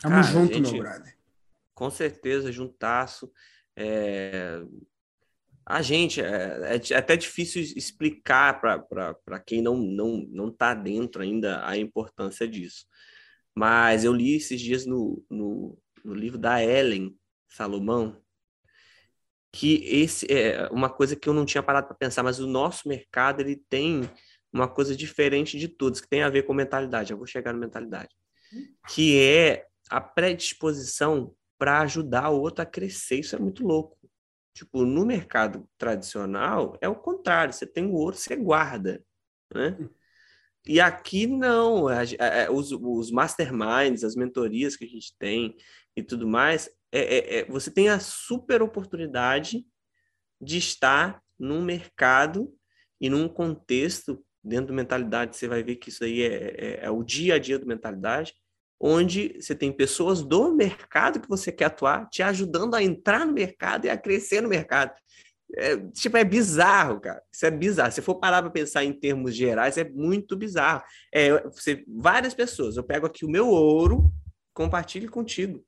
[0.00, 1.16] Tamo cara, junto, gente, meu brother.
[1.74, 3.30] Com certeza, juntasso.
[3.76, 4.62] É...
[5.66, 11.66] A gente, é, é, até difícil explicar para quem não, não, não tá dentro ainda
[11.66, 12.86] a importância disso.
[13.54, 17.14] Mas eu li esses dias no, no, no livro da Ellen
[17.48, 18.16] Salomão,
[19.52, 22.88] que esse é uma coisa que eu não tinha parado para pensar, mas o nosso
[22.88, 24.08] mercado ele tem
[24.52, 27.12] uma coisa diferente de todos, que tem a ver com mentalidade.
[27.12, 28.14] Eu vou chegar na mentalidade,
[28.88, 33.20] que é a predisposição para ajudar o outro a crescer.
[33.20, 33.98] Isso é muito louco.
[34.54, 37.52] Tipo, no mercado tradicional é o contrário.
[37.52, 39.02] Você tem o ouro, você guarda,
[39.54, 39.76] né?
[40.66, 41.86] E aqui não,
[42.52, 45.56] os, os masterminds, as mentorias que a gente tem
[45.98, 49.66] e tudo mais, é, é, é, você tem a super oportunidade
[50.40, 52.54] de estar num mercado
[53.00, 56.90] e num contexto dentro do mentalidade, você vai ver que isso aí é, é, é,
[56.90, 58.32] o dia a dia do mentalidade,
[58.80, 63.32] onde você tem pessoas do mercado que você quer atuar, te ajudando a entrar no
[63.32, 64.92] mercado e a crescer no mercado.
[65.56, 67.20] É, tipo, é bizarro, cara.
[67.32, 67.90] Isso é bizarro.
[67.90, 70.82] Se for parar para pensar em termos gerais, é muito bizarro.
[71.12, 74.12] É, você, várias pessoas, eu pego aqui o meu ouro,
[74.54, 75.64] compartilho contigo.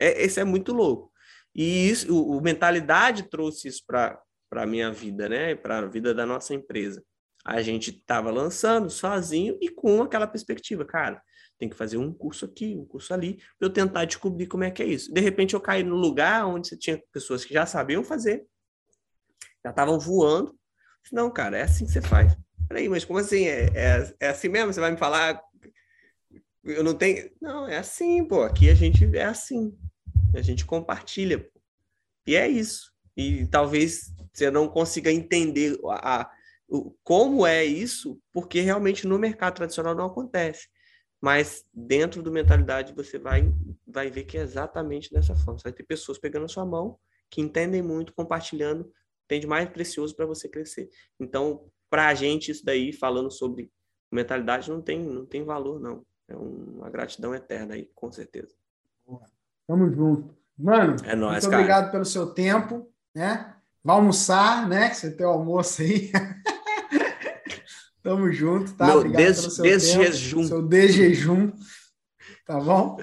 [0.00, 1.12] É, esse é muito louco.
[1.54, 4.20] E isso, o, o mentalidade trouxe isso para
[4.52, 5.54] a minha vida, né?
[5.54, 7.04] Para a vida da nossa empresa.
[7.44, 11.22] A gente estava lançando sozinho e com aquela perspectiva, cara,
[11.58, 14.70] tem que fazer um curso aqui, um curso ali, para eu tentar descobrir como é
[14.70, 15.12] que é isso.
[15.12, 18.46] De repente eu caí no lugar onde você tinha pessoas que já sabiam fazer,
[19.64, 20.58] já estavam voando.
[21.12, 22.36] Não, cara, é assim que você faz.
[22.68, 23.46] Peraí, mas como assim?
[23.46, 24.72] É, é, é assim mesmo?
[24.72, 25.40] Você vai me falar?
[26.62, 27.30] Eu não tenho.
[27.40, 28.42] Não, é assim, pô.
[28.42, 29.76] Aqui a gente é assim.
[30.34, 31.38] A gente compartilha.
[31.38, 31.60] Pô.
[32.26, 32.92] E é isso.
[33.16, 36.30] E talvez você não consiga entender a, a,
[36.68, 40.68] o, como é isso, porque realmente no mercado tradicional não acontece.
[41.20, 43.52] Mas dentro do mentalidade você vai,
[43.86, 45.58] vai ver que é exatamente dessa forma.
[45.58, 48.90] Você vai ter pessoas pegando a sua mão, que entendem muito, compartilhando,
[49.28, 50.88] tem de mais precioso para você crescer.
[51.18, 53.70] Então, para a gente, isso daí, falando sobre
[54.10, 56.04] mentalidade, não tem, não tem valor, não.
[56.26, 58.54] É uma gratidão eterna aí, com certeza.
[59.70, 60.34] Tamo junto.
[60.58, 61.62] Mano, é nóis, muito cara.
[61.62, 63.54] obrigado pelo seu tempo, né?
[63.84, 64.92] Vai almoçar, né?
[64.92, 66.10] Você tem o almoço aí.
[68.02, 68.86] Tamo junto, tá?
[68.88, 70.36] Meu obrigado des, pelo seu desjejum.
[70.38, 71.52] tempo, seu desjejum,
[72.44, 73.00] tá bom?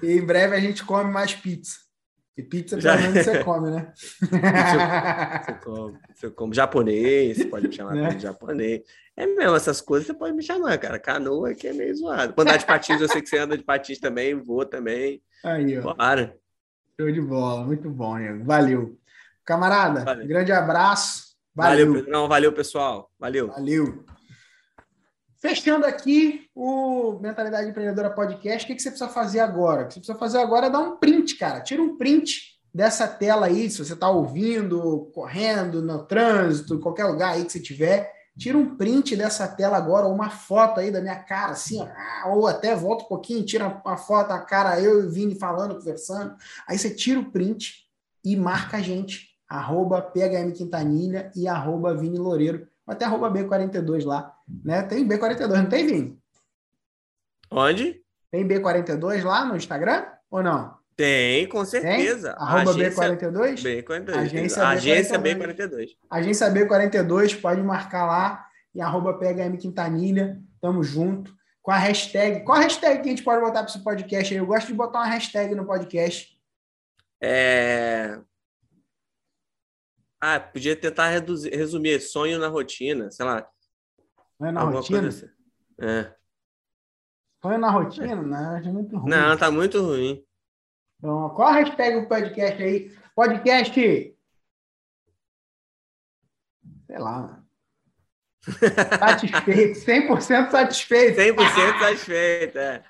[0.00, 1.78] E em breve a gente come mais pizza.
[2.36, 3.92] E pizza, pelo menos, você come, né?
[5.44, 8.14] Você, come, você come japonês, você pode me chamar né?
[8.14, 8.82] de japonês.
[9.16, 11.00] É mesmo, essas coisas você pode me chamar, cara.
[11.00, 12.32] Canoa aqui é meio zoado.
[12.32, 15.20] Quando andar de patins, eu sei que você anda de patins também, vou também.
[15.44, 15.94] Aí, ó.
[15.94, 16.36] Bora.
[16.98, 18.44] Show de bola, muito bom, Nego.
[18.44, 18.98] Valeu.
[19.44, 20.26] Camarada, valeu.
[20.26, 21.34] grande abraço.
[21.54, 21.86] Valeu.
[21.88, 23.10] Valeu, Não, valeu, pessoal.
[23.18, 23.48] Valeu.
[23.48, 24.04] Valeu.
[25.40, 29.82] Fechando aqui o Mentalidade Empreendedora Podcast, o que, que você precisa fazer agora?
[29.82, 31.60] O que você precisa fazer agora é dar um print, cara.
[31.60, 37.34] Tira um print dessa tela aí, se você está ouvindo, correndo, no trânsito, qualquer lugar
[37.34, 38.10] aí que você tiver.
[38.36, 41.80] Tira um print dessa tela agora, ou uma foto aí da minha cara, assim,
[42.24, 45.36] ó, ou até volta um pouquinho, tira uma foto, a cara, eu e o Vini
[45.36, 46.34] falando, conversando.
[46.68, 47.88] Aí você tira o print
[48.24, 54.36] e marca a gente, arroba PHM Quintanilha e arroba Vini Loureiro até arroba B42 lá.
[54.64, 54.82] Né?
[54.82, 56.18] Tem B42, não tem, Vini?
[57.50, 58.02] Onde?
[58.30, 60.76] Tem B42 lá no Instagram ou não?
[60.96, 62.34] Tem, com certeza.
[62.34, 62.46] Tem?
[62.46, 63.84] Arroba agência, B42?
[63.84, 64.16] B42.
[64.16, 65.56] Agência, agência B42.
[65.56, 65.88] B42.
[66.10, 70.40] Agência B42, pode marcar lá e arroba PHM Quintanilha.
[70.60, 71.34] Tamo junto.
[71.62, 72.44] Com a hashtag.
[72.44, 74.38] Qual a hashtag que a gente pode botar para esse podcast aí?
[74.38, 76.38] Eu gosto de botar uma hashtag no podcast.
[77.22, 78.20] É...
[80.20, 83.46] Ah, podia tentar reduzir, resumir sonho na rotina, sei lá.
[84.38, 85.08] Sonho na rotina?
[85.08, 85.26] Assim.
[85.80, 86.14] É.
[87.42, 88.16] Sonho na rotina?
[88.16, 89.10] Não, é muito ruim.
[89.10, 90.24] Não, tá muito ruim.
[91.04, 92.90] Então, qual a hashtag do podcast aí?
[93.14, 93.74] Podcast.
[96.86, 97.44] Sei lá.
[98.98, 101.20] Satisfeito, 100% satisfeito.
[101.20, 102.82] 100% satisfeito, é.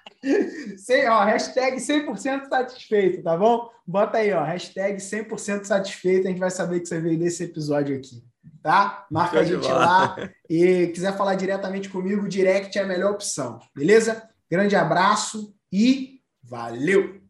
[1.11, 3.69] Ó, hashtag 100% satisfeito, tá bom?
[3.85, 7.97] Bota aí, ó, hashtag 100% satisfeito, a gente vai saber que você veio nesse episódio
[7.97, 8.25] aqui,
[8.63, 9.07] tá?
[9.11, 10.17] Marca a gente lá
[10.49, 14.29] e quiser falar diretamente comigo, direct é a melhor opção, beleza?
[14.49, 17.24] Grande abraço e valeu!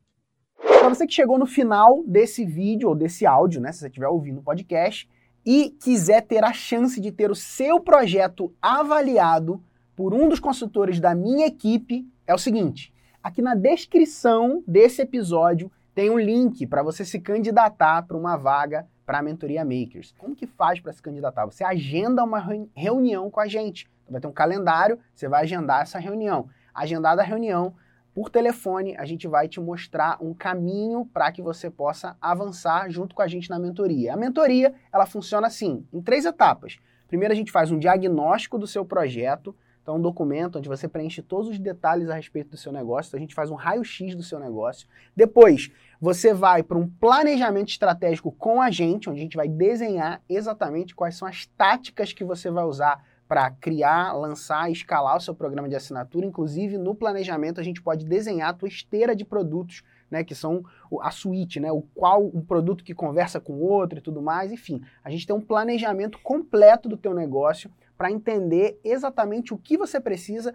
[0.67, 4.09] Para você que chegou no final desse vídeo ou desse áudio, né, se você estiver
[4.09, 5.09] ouvindo o podcast,
[5.47, 9.63] e quiser ter a chance de ter o seu projeto avaliado
[9.95, 12.93] por um dos consultores da minha equipe, é o seguinte:
[13.23, 18.87] Aqui na descrição desse episódio tem um link para você se candidatar para uma vaga
[19.07, 20.15] para a mentoria Makers.
[20.19, 21.47] Como que faz para se candidatar?
[21.47, 22.43] Você agenda uma
[22.75, 23.89] reunião com a gente.
[24.09, 26.49] Vai ter um calendário, você vai agendar essa reunião.
[26.75, 27.75] Agendada a reunião,
[28.15, 33.13] por telefone, a gente vai te mostrar um caminho para que você possa avançar junto
[33.13, 34.15] com a gente na mentoria.
[34.15, 36.79] A mentoria, ela funciona assim, em três etapas.
[37.09, 41.23] Primeiro a gente faz um diagnóstico do seu projeto, então um documento onde você preenche
[41.23, 44.23] todos os detalhes a respeito do seu negócio, então a gente faz um raio-x do
[44.23, 44.89] seu negócio.
[45.15, 50.23] Depois, você vai para um planejamento estratégico com a gente, onde a gente vai desenhar
[50.29, 55.35] exatamente quais são as táticas que você vai usar para criar, lançar escalar o seu
[55.35, 56.27] programa de assinatura.
[56.27, 60.65] Inclusive, no planejamento, a gente pode desenhar a tua esteira de produtos, né, que são
[61.01, 64.53] a suíte, né, o qual um produto que conversa com o outro e tudo mais.
[64.53, 69.77] Enfim, a gente tem um planejamento completo do teu negócio para entender exatamente o que
[69.77, 70.55] você precisa